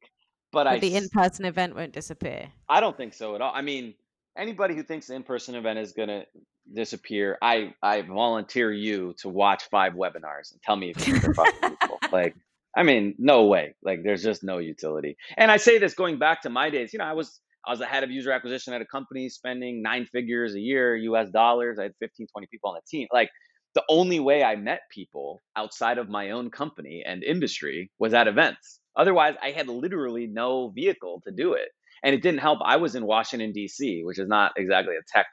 But, 0.52 0.64
but 0.64 0.68
I 0.68 0.80
the 0.80 0.96
in-person 0.96 1.46
event 1.46 1.76
won't 1.76 1.94
disappear. 1.94 2.50
I 2.68 2.80
don't 2.80 2.98
think 2.98 3.14
so 3.14 3.36
at 3.36 3.42
all. 3.42 3.52
I 3.54 3.62
mean, 3.62 3.94
anybody 4.38 4.76
who 4.76 4.84
thinks 4.84 5.08
the 5.08 5.16
in-person 5.16 5.56
event 5.56 5.78
is 5.78 5.92
going 5.92 6.10
to 6.10 6.26
disappear, 6.74 7.38
I 7.42 7.74
I 7.84 8.02
volunteer 8.02 8.72
you 8.72 9.14
to 9.20 9.30
watch 9.30 9.64
five 9.70 9.94
webinars 9.94 10.52
and 10.52 10.62
tell 10.64 10.76
me 10.76 10.92
if 10.96 11.08
you 11.08 11.20
like, 12.12 12.36
I 12.76 12.84
mean, 12.84 13.16
no 13.18 13.46
way. 13.46 13.76
Like, 13.84 14.04
there's 14.04 14.24
just 14.24 14.44
no 14.44 14.58
utility. 14.58 15.18
And 15.38 15.52
I 15.52 15.58
say 15.58 15.80
this 15.80 15.94
going 15.94 16.20
back 16.20 16.44
to 16.44 16.50
my 16.50 16.70
days. 16.70 16.94
You 16.94 17.00
know, 17.00 17.06
I 17.06 17.14
was 17.14 17.40
I 17.66 17.72
was 17.72 17.80
the 17.80 17.86
head 17.86 18.04
of 18.04 18.12
user 18.12 18.32
acquisition 18.32 18.74
at 18.74 18.82
a 18.82 18.86
company 18.86 19.30
spending 19.30 19.82
nine 19.82 20.06
figures 20.06 20.56
a 20.56 20.60
year, 20.60 20.96
US 20.96 21.30
dollars. 21.30 21.78
I 21.80 21.84
had 21.84 21.94
15, 22.00 22.28
20 22.32 22.48
people 22.48 22.70
on 22.70 22.76
the 22.76 22.82
team. 22.98 23.08
Like 23.12 23.30
the 23.76 23.84
only 23.90 24.20
way 24.20 24.44
I 24.44 24.56
met 24.56 24.82
people 24.92 25.42
outside 25.56 25.98
of 25.98 26.10
my 26.10 26.32
own 26.32 26.50
company 26.50 27.04
and 27.06 27.24
industry 27.24 27.92
was 28.00 28.14
at 28.14 28.28
events. 28.28 28.80
Otherwise, 28.96 29.36
I 29.42 29.52
had 29.52 29.68
literally 29.68 30.28
no 30.28 30.70
vehicle 30.70 31.22
to 31.26 31.32
do 31.32 31.54
it. 31.54 31.70
And 32.04 32.16
it 32.16 32.22
didn't 32.22 32.40
help. 32.40 32.60
I 32.64 32.78
was 32.78 32.96
in 32.96 33.06
Washington, 33.06 33.52
D.C., 33.52 34.04
which 34.06 34.20
is 34.20 34.28
not 34.28 34.54
exactly 34.58 34.96
a 34.96 35.02
tech 35.14 35.28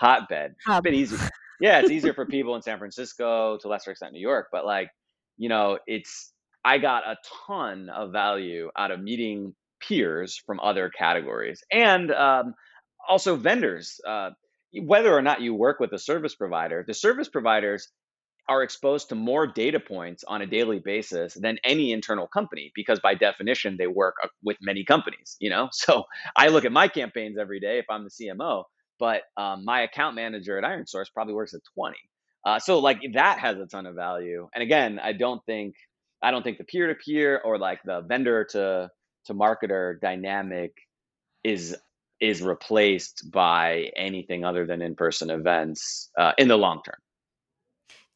hotbed. 0.00 0.54
Hub. 0.66 0.78
It's 0.78 0.90
been 0.90 0.98
easy. 0.98 1.16
Yeah, 1.60 1.80
it's 1.80 1.90
easier 1.90 2.14
for 2.14 2.24
people 2.24 2.54
in 2.56 2.62
San 2.62 2.78
Francisco, 2.78 3.58
to 3.60 3.68
lesser 3.68 3.90
extent 3.90 4.12
New 4.12 4.20
York. 4.20 4.46
But 4.50 4.64
like, 4.64 4.90
you 5.38 5.48
know, 5.48 5.78
it's 5.86 6.32
I 6.64 6.78
got 6.78 7.04
a 7.06 7.16
ton 7.46 7.88
of 7.88 8.12
value 8.12 8.70
out 8.76 8.90
of 8.90 9.00
meeting 9.00 9.54
peers 9.80 10.40
from 10.44 10.60
other 10.60 10.90
categories 10.90 11.62
and 11.72 12.10
um, 12.10 12.54
also 13.08 13.36
vendors. 13.36 14.00
Uh, 14.06 14.30
whether 14.82 15.16
or 15.16 15.22
not 15.22 15.40
you 15.40 15.54
work 15.54 15.80
with 15.80 15.92
a 15.92 15.98
service 15.98 16.34
provider, 16.34 16.84
the 16.86 16.92
service 16.92 17.28
providers 17.28 17.88
are 18.48 18.62
exposed 18.62 19.10
to 19.10 19.14
more 19.14 19.46
data 19.46 19.78
points 19.78 20.24
on 20.26 20.42
a 20.42 20.46
daily 20.46 20.78
basis 20.78 21.34
than 21.34 21.58
any 21.64 21.92
internal 21.92 22.26
company 22.26 22.72
because 22.74 22.98
by 23.00 23.14
definition 23.14 23.76
they 23.78 23.86
work 23.86 24.14
uh, 24.24 24.28
with 24.42 24.56
many 24.62 24.84
companies 24.84 25.36
you 25.38 25.50
know 25.50 25.68
so 25.72 26.04
i 26.36 26.48
look 26.48 26.64
at 26.64 26.72
my 26.72 26.88
campaigns 26.88 27.36
every 27.38 27.60
day 27.60 27.78
if 27.78 27.84
i'm 27.90 28.04
the 28.04 28.10
CMO 28.10 28.64
but 28.98 29.22
um, 29.36 29.64
my 29.64 29.82
account 29.82 30.16
manager 30.16 30.58
at 30.58 30.64
ironSource 30.64 31.12
probably 31.12 31.34
works 31.34 31.54
at 31.54 31.60
20 31.74 31.96
uh, 32.48 32.58
so 32.58 32.78
like 32.78 33.00
that 33.12 33.38
has 33.38 33.58
a 33.58 33.66
ton 33.66 33.86
of 33.86 33.94
value 33.94 34.48
and 34.54 34.62
again 34.62 34.98
i 35.02 35.12
don't 35.12 35.44
think 35.44 35.74
i 36.22 36.30
don't 36.30 36.42
think 36.42 36.58
the 36.58 36.64
peer-to-peer 36.64 37.40
or 37.44 37.58
like 37.58 37.80
the 37.84 38.00
vendor 38.02 38.44
to 38.44 38.90
to 39.26 39.34
marketer 39.34 40.00
dynamic 40.00 40.72
is 41.44 41.76
is 42.20 42.42
replaced 42.42 43.30
by 43.30 43.90
anything 43.96 44.44
other 44.44 44.66
than 44.66 44.82
in-person 44.82 45.30
events 45.30 46.10
uh, 46.18 46.32
in 46.36 46.48
the 46.48 46.56
long 46.56 46.80
term. 46.84 46.96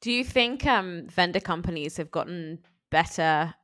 Do 0.01 0.11
you 0.11 0.25
think 0.25 0.67
um, 0.67 1.07
vendor 1.09 1.39
companies 1.39 1.97
have 1.99 2.11
gotten 2.11 2.59
better 2.91 3.55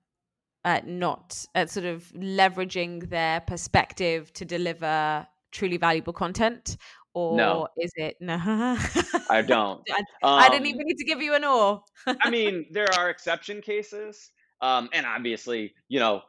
at 0.64 0.87
not 0.87 1.44
at 1.54 1.70
sort 1.70 1.87
of 1.87 2.12
leveraging 2.14 3.09
their 3.11 3.40
perspective 3.40 4.33
to 4.35 4.44
deliver 4.44 5.26
truly 5.50 5.76
valuable 5.76 6.12
content, 6.12 6.76
or 7.14 7.36
no. 7.36 7.68
is 7.76 7.92
it 7.96 8.16
no? 8.20 8.38
I 8.38 9.42
don't. 9.46 9.82
I, 9.90 9.98
um, 9.98 10.04
I, 10.22 10.48
didn't 10.48 10.66
even 10.66 10.82
need 10.84 10.98
to 10.98 11.04
give 11.04 11.20
you 11.20 11.34
an 11.34 11.44
or. 11.44 11.82
I 12.06 12.30
mean, 12.30 12.66
there 12.70 12.88
are 12.96 13.10
exception 13.10 13.60
cases, 13.60 14.30
um, 14.60 14.88
and 14.92 15.06
obviously, 15.06 15.74
you 15.88 16.00
know, 16.00 16.22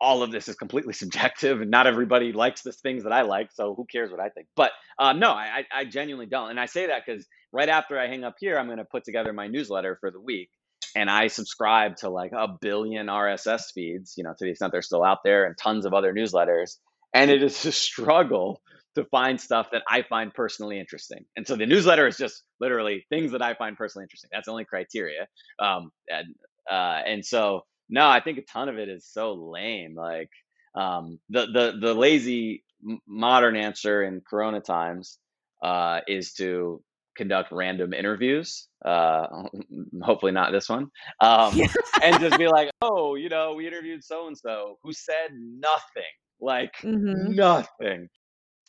all 0.00 0.22
of 0.22 0.30
this 0.30 0.48
is 0.48 0.56
completely 0.56 0.92
subjective 0.92 1.60
and 1.60 1.70
not 1.70 1.86
everybody 1.86 2.32
likes 2.32 2.62
the 2.62 2.72
things 2.72 3.04
that 3.04 3.12
I 3.12 3.22
like. 3.22 3.50
So 3.52 3.74
who 3.74 3.84
cares 3.84 4.10
what 4.10 4.20
I 4.20 4.28
think? 4.28 4.48
But 4.56 4.72
uh, 4.98 5.12
no, 5.12 5.30
I, 5.30 5.64
I 5.72 5.84
genuinely 5.84 6.26
don't. 6.26 6.50
And 6.50 6.60
I 6.60 6.66
say 6.66 6.86
that 6.86 7.02
because 7.06 7.26
right 7.52 7.68
after 7.68 7.98
I 7.98 8.06
hang 8.06 8.24
up 8.24 8.36
here, 8.38 8.58
I'm 8.58 8.66
going 8.66 8.78
to 8.78 8.84
put 8.84 9.04
together 9.04 9.32
my 9.32 9.48
newsletter 9.48 9.96
for 10.00 10.10
the 10.10 10.20
week. 10.20 10.50
And 10.94 11.10
I 11.10 11.26
subscribe 11.26 11.96
to 11.96 12.08
like 12.08 12.32
a 12.32 12.48
billion 12.48 13.06
RSS 13.06 13.72
feeds, 13.74 14.14
you 14.16 14.24
know, 14.24 14.30
to 14.30 14.44
the 14.44 14.50
extent 14.50 14.72
they're 14.72 14.82
still 14.82 15.04
out 15.04 15.18
there 15.24 15.44
and 15.44 15.56
tons 15.56 15.84
of 15.84 15.92
other 15.92 16.14
newsletters. 16.14 16.76
And 17.14 17.30
it 17.30 17.42
is 17.42 17.64
a 17.64 17.72
struggle 17.72 18.60
to 18.94 19.04
find 19.06 19.40
stuff 19.40 19.68
that 19.72 19.82
I 19.88 20.02
find 20.02 20.32
personally 20.32 20.80
interesting. 20.80 21.24
And 21.36 21.46
so 21.46 21.56
the 21.56 21.66
newsletter 21.66 22.06
is 22.06 22.16
just 22.16 22.42
literally 22.60 23.04
things 23.10 23.32
that 23.32 23.42
I 23.42 23.54
find 23.54 23.76
personally 23.76 24.04
interesting. 24.04 24.30
That's 24.32 24.46
the 24.46 24.52
only 24.52 24.64
criteria. 24.64 25.26
Um, 25.58 25.90
and, 26.08 26.34
uh, 26.70 27.02
and 27.06 27.24
so, 27.24 27.64
no, 27.88 28.08
I 28.08 28.20
think 28.20 28.38
a 28.38 28.42
ton 28.42 28.68
of 28.68 28.78
it 28.78 28.88
is 28.88 29.06
so 29.06 29.34
lame. 29.34 29.94
Like 29.94 30.30
um, 30.74 31.18
the 31.30 31.46
the 31.46 31.78
the 31.80 31.94
lazy 31.94 32.64
modern 33.06 33.56
answer 33.56 34.02
in 34.04 34.22
Corona 34.28 34.60
times 34.60 35.18
uh, 35.62 36.00
is 36.06 36.32
to 36.34 36.82
conduct 37.16 37.50
random 37.50 37.94
interviews. 37.94 38.68
Uh, 38.84 39.26
hopefully 40.02 40.32
not 40.32 40.52
this 40.52 40.68
one. 40.68 40.88
Um, 41.20 41.58
and 42.02 42.20
just 42.20 42.38
be 42.38 42.48
like, 42.48 42.70
oh, 42.82 43.14
you 43.14 43.28
know, 43.28 43.54
we 43.54 43.66
interviewed 43.66 44.04
so 44.04 44.26
and 44.26 44.36
so 44.36 44.78
who 44.82 44.92
said 44.92 45.30
nothing, 45.32 46.04
like 46.40 46.72
mm-hmm. 46.82 47.34
nothing. 47.34 48.08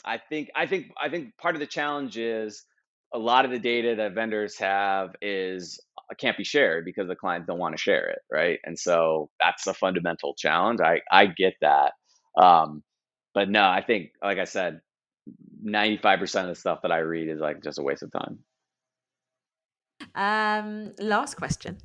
I 0.06 0.18
think 0.18 0.50
I 0.56 0.68
think 0.68 0.92
I 1.02 1.10
think 1.10 1.36
part 1.38 1.56
of 1.56 1.60
the 1.60 1.68
challenge 1.68 2.18
is 2.18 2.64
a 3.14 3.20
lot 3.20 3.46
of 3.46 3.52
the 3.52 3.60
data 3.60 3.96
that 3.96 4.14
vendors 4.14 4.58
have 4.60 5.16
is 5.22 5.80
uh, 5.98 6.14
can't 6.16 6.38
be 6.38 6.44
shared 6.44 6.86
because 6.86 7.08
the 7.08 7.16
clients 7.16 7.48
don't 7.48 7.60
want 7.60 7.76
to 7.76 7.82
share 7.82 8.10
it, 8.10 8.20
right? 8.32 8.60
And 8.64 8.78
so 8.78 9.30
that's 9.42 9.68
a 9.68 9.74
fundamental 9.74 10.34
challenge. 10.38 10.80
I 10.82 11.02
I 11.12 11.28
get 11.28 11.56
that. 11.62 11.94
Um, 12.38 12.84
but 13.34 13.50
no, 13.50 13.64
I 13.64 13.82
think 13.82 14.12
like 14.24 14.38
I 14.38 14.46
said, 14.46 14.82
95% 15.66 16.42
of 16.42 16.48
the 16.48 16.56
stuff 16.56 16.80
that 16.84 16.92
I 16.92 17.00
read 17.00 17.30
is 17.30 17.40
like 17.40 17.64
just 17.64 17.80
a 17.80 17.84
waste 17.84 18.04
of 18.04 18.12
time. 18.12 18.40
Um, 20.16 20.94
last 21.00 21.36
question. 21.36 21.78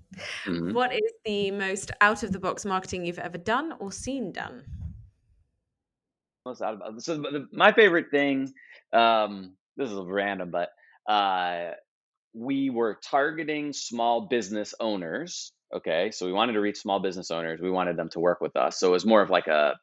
Mm-hmm. 0.47 0.73
What 0.73 0.93
is 0.93 1.13
the 1.25 1.51
most 1.51 1.91
out 2.01 2.23
of 2.23 2.33
the 2.33 2.39
box 2.39 2.65
marketing 2.65 3.05
you've 3.05 3.19
ever 3.19 3.39
done 3.39 3.75
or 3.79 3.93
seen 3.93 4.33
done? 4.33 4.65
Most 6.45 6.61
out 6.61 6.83
of 6.83 7.03
so 7.03 7.17
the, 7.19 7.47
my 7.53 7.73
favorite 7.73 8.07
thing. 8.11 8.53
Um, 8.93 9.55
this 9.77 9.91
is 9.91 9.99
random, 10.05 10.51
but 10.51 10.71
uh, 11.11 11.73
we 12.35 12.71
were 12.71 12.99
targeting 13.03 13.73
small 13.73 14.23
business 14.29 14.75
owners. 14.81 15.53
Okay, 15.75 16.11
so 16.11 16.27
we 16.27 16.33
wanted 16.33 16.55
to 16.55 16.61
reach 16.61 16.79
small 16.79 17.01
business 17.01 17.31
owners. 17.31 17.61
We 17.61 17.71
wanted 17.71 17.97
them 17.97 18.09
to 18.11 18.21
work 18.21 18.41
with 18.41 18.57
us. 18.57 18.79
So 18.79 18.89
it 18.89 18.93
was 18.93 19.07
more 19.07 19.23
of 19.23 19.31
like 19.31 19.47
a 19.47 19.75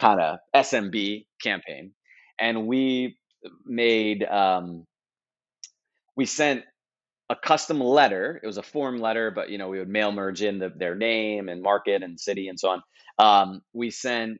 kind 0.00 0.20
of 0.20 0.38
SMB 0.54 1.26
campaign, 1.42 1.92
and 2.38 2.66
we 2.66 3.16
made 3.64 4.22
um, 4.24 4.84
we 6.14 6.26
sent 6.26 6.62
a 7.30 7.36
custom 7.36 7.80
letter. 7.80 8.38
It 8.42 8.46
was 8.46 8.58
a 8.58 8.62
form 8.62 8.98
letter, 9.00 9.30
but 9.30 9.48
you 9.48 9.56
know 9.56 9.68
we 9.68 9.78
would 9.78 9.88
mail 9.88 10.12
merge 10.12 10.42
in 10.42 10.58
the, 10.58 10.70
their 10.76 10.94
name 10.94 11.48
and 11.48 11.62
market 11.62 12.02
and 12.02 12.20
city 12.20 12.48
and 12.48 12.60
so 12.60 12.68
on. 12.68 12.82
Um, 13.18 13.62
we 13.72 13.90
sent 13.90 14.38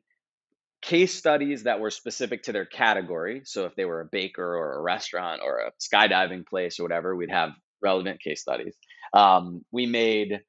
case 0.83 1.15
studies 1.15 1.63
that 1.63 1.79
were 1.79 1.89
specific 1.89 2.43
to 2.43 2.51
their 2.51 2.65
category. 2.65 3.41
So 3.45 3.65
if 3.65 3.75
they 3.75 3.85
were 3.85 4.01
a 4.01 4.05
baker 4.05 4.45
or 4.45 4.77
a 4.77 4.81
restaurant 4.81 5.41
or 5.43 5.59
a 5.59 5.71
skydiving 5.79 6.45
place 6.45 6.79
or 6.79 6.83
whatever, 6.83 7.15
we'd 7.15 7.31
have 7.31 7.51
relevant 7.81 8.21
case 8.21 8.41
studies. 8.41 8.75
Um, 9.13 9.63
we 9.71 9.85
made, 9.85 10.41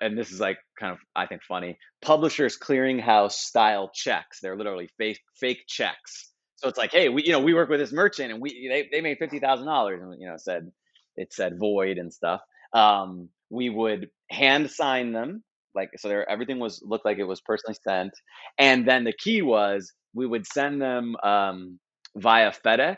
and 0.00 0.18
this 0.18 0.32
is 0.32 0.40
like 0.40 0.58
kind 0.78 0.92
of 0.92 0.98
I 1.14 1.26
think 1.26 1.42
funny, 1.42 1.78
publishers 2.02 2.58
clearinghouse 2.58 3.32
style 3.32 3.90
checks. 3.94 4.40
They're 4.40 4.56
literally 4.56 4.88
fake 4.98 5.20
fake 5.38 5.64
checks. 5.68 6.30
So 6.56 6.68
it's 6.68 6.78
like, 6.78 6.92
hey, 6.92 7.08
we 7.08 7.24
you 7.24 7.32
know 7.32 7.40
we 7.40 7.54
work 7.54 7.68
with 7.68 7.80
this 7.80 7.92
merchant 7.92 8.32
and 8.32 8.40
we 8.40 8.68
they 8.68 8.88
they 8.90 9.02
made 9.02 9.18
fifty 9.18 9.40
thousand 9.40 9.66
dollars 9.66 10.00
and 10.02 10.20
you 10.20 10.28
know 10.28 10.36
said 10.36 10.70
it 11.16 11.32
said 11.32 11.58
void 11.58 11.98
and 11.98 12.12
stuff. 12.12 12.40
Um, 12.72 13.28
we 13.50 13.68
would 13.68 14.10
hand 14.30 14.70
sign 14.70 15.12
them 15.12 15.42
like 15.74 15.90
so 15.96 16.08
there 16.08 16.28
everything 16.28 16.58
was 16.58 16.82
looked 16.84 17.04
like 17.04 17.18
it 17.18 17.24
was 17.24 17.40
personally 17.40 17.76
sent 17.82 18.12
and 18.58 18.86
then 18.86 19.04
the 19.04 19.12
key 19.12 19.42
was 19.42 19.92
we 20.14 20.26
would 20.26 20.46
send 20.46 20.80
them 20.80 21.16
um, 21.22 21.78
via 22.16 22.52
FedEx 22.52 22.96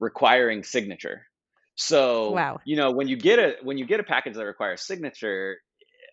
requiring 0.00 0.62
signature 0.62 1.26
so 1.74 2.32
wow. 2.32 2.58
you 2.64 2.76
know 2.76 2.90
when 2.90 3.08
you 3.08 3.16
get 3.16 3.38
a 3.38 3.56
when 3.62 3.78
you 3.78 3.86
get 3.86 4.00
a 4.00 4.04
package 4.04 4.34
that 4.34 4.44
requires 4.44 4.82
signature 4.82 5.56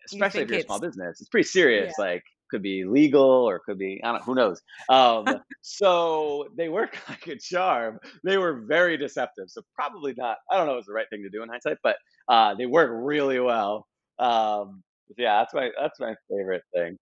especially 0.06 0.40
you 0.40 0.44
if 0.44 0.50
you're 0.50 0.60
a 0.60 0.64
small 0.64 0.80
business 0.80 1.20
it's 1.20 1.28
pretty 1.28 1.46
serious 1.46 1.94
yeah. 1.98 2.04
like 2.04 2.24
could 2.54 2.62
be 2.62 2.84
legal 2.84 3.22
or 3.22 3.58
could 3.58 3.78
be 3.78 4.00
I 4.04 4.12
don't 4.12 4.22
who 4.22 4.34
knows. 4.34 4.62
Um, 4.88 5.26
so 5.62 6.46
they 6.56 6.68
work 6.68 6.96
like 7.08 7.26
a 7.26 7.36
charm. 7.36 7.98
They 8.22 8.38
were 8.38 8.62
very 8.66 8.96
deceptive. 8.96 9.46
So 9.48 9.62
probably 9.74 10.14
not. 10.16 10.38
I 10.50 10.56
don't 10.56 10.66
know. 10.66 10.74
It 10.74 10.76
was 10.76 10.86
the 10.86 10.92
right 10.92 11.06
thing 11.10 11.22
to 11.22 11.30
do 11.30 11.42
in 11.42 11.48
hindsight, 11.48 11.78
but 11.82 11.96
uh, 12.28 12.54
they 12.54 12.66
work 12.66 12.90
really 12.92 13.40
well. 13.40 13.86
Um, 14.18 14.82
yeah, 15.16 15.40
that's 15.40 15.54
my 15.54 15.70
that's 15.80 16.00
my 16.00 16.14
favorite 16.30 16.62
thing. 16.74 16.98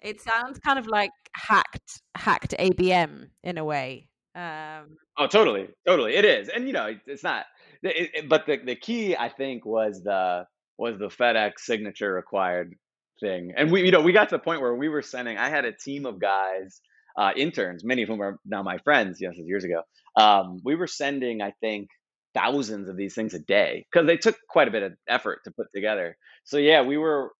It 0.00 0.20
sounds 0.20 0.58
kind 0.58 0.78
of 0.78 0.86
like 0.86 1.10
hacked 1.34 2.02
hacked 2.16 2.54
ABM 2.58 3.28
in 3.42 3.58
a 3.58 3.64
way. 3.64 4.08
Um, 4.34 4.96
oh, 5.18 5.26
totally, 5.26 5.68
totally, 5.86 6.14
it 6.14 6.24
is, 6.24 6.48
and 6.48 6.66
you 6.66 6.72
know, 6.72 6.94
it's 7.06 7.24
not. 7.24 7.46
It, 7.82 8.10
it, 8.14 8.28
but 8.28 8.46
the 8.46 8.58
the 8.64 8.76
key, 8.76 9.16
I 9.16 9.28
think, 9.28 9.64
was 9.66 10.02
the 10.02 10.44
was 10.78 10.98
the 10.98 11.08
FedEx 11.08 11.52
signature 11.58 12.12
required 12.12 12.74
thing, 13.20 13.52
and 13.56 13.70
we 13.70 13.84
you 13.84 13.90
know 13.90 14.00
we 14.00 14.12
got 14.12 14.28
to 14.30 14.36
the 14.36 14.42
point 14.42 14.60
where 14.60 14.74
we 14.74 14.88
were 14.88 15.02
sending. 15.02 15.36
I 15.36 15.48
had 15.48 15.64
a 15.64 15.72
team 15.72 16.06
of 16.06 16.20
guys, 16.20 16.80
uh, 17.18 17.32
interns, 17.36 17.84
many 17.84 18.02
of 18.02 18.08
whom 18.08 18.22
are 18.22 18.38
now 18.46 18.62
my 18.62 18.78
friends. 18.78 19.20
Yes, 19.20 19.34
years 19.36 19.64
ago. 19.64 19.82
Um, 20.16 20.60
we 20.64 20.74
were 20.74 20.86
sending, 20.86 21.42
I 21.42 21.52
think, 21.60 21.88
thousands 22.34 22.88
of 22.88 22.96
these 22.96 23.14
things 23.14 23.34
a 23.34 23.38
day 23.38 23.86
because 23.90 24.06
they 24.06 24.16
took 24.16 24.36
quite 24.48 24.68
a 24.68 24.70
bit 24.70 24.82
of 24.82 24.92
effort 25.08 25.40
to 25.44 25.50
put 25.50 25.66
together. 25.74 26.16
So 26.44 26.58
yeah, 26.58 26.82
we 26.82 26.96
were 26.96 27.32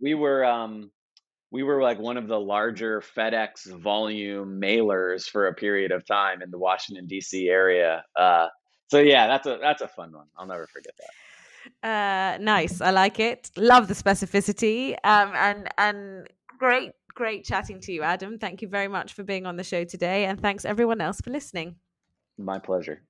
we 0.00 0.14
were 0.14 0.44
um 0.44 0.90
we 1.50 1.62
were 1.62 1.82
like 1.82 1.98
one 1.98 2.16
of 2.16 2.28
the 2.28 2.40
larger 2.40 3.02
FedEx 3.16 3.70
volume 3.78 4.60
mailers 4.60 5.24
for 5.28 5.48
a 5.48 5.54
period 5.54 5.92
of 5.92 6.04
time 6.06 6.40
in 6.42 6.50
the 6.50 6.58
Washington 6.58 7.06
D.C. 7.06 7.48
area. 7.48 8.04
Uh, 8.16 8.48
so 8.88 8.98
yeah, 8.98 9.26
that's 9.26 9.46
a 9.46 9.58
that's 9.60 9.82
a 9.82 9.88
fun 9.88 10.12
one. 10.12 10.26
I'll 10.36 10.46
never 10.46 10.66
forget 10.66 10.94
that. 10.98 11.12
Uh, 11.88 12.38
nice, 12.38 12.80
I 12.80 12.90
like 12.90 13.20
it. 13.20 13.50
Love 13.56 13.86
the 13.86 13.94
specificity. 13.94 14.92
Um, 15.04 15.32
and 15.34 15.68
and 15.78 16.28
great, 16.58 16.92
great 17.14 17.44
chatting 17.44 17.80
to 17.80 17.92
you, 17.92 18.02
Adam. 18.02 18.38
Thank 18.38 18.62
you 18.62 18.68
very 18.68 18.88
much 18.88 19.12
for 19.12 19.22
being 19.22 19.46
on 19.46 19.56
the 19.56 19.64
show 19.64 19.84
today, 19.84 20.24
and 20.24 20.40
thanks 20.40 20.64
everyone 20.64 21.00
else 21.00 21.20
for 21.20 21.30
listening. 21.30 21.76
My 22.38 22.58
pleasure. 22.58 23.02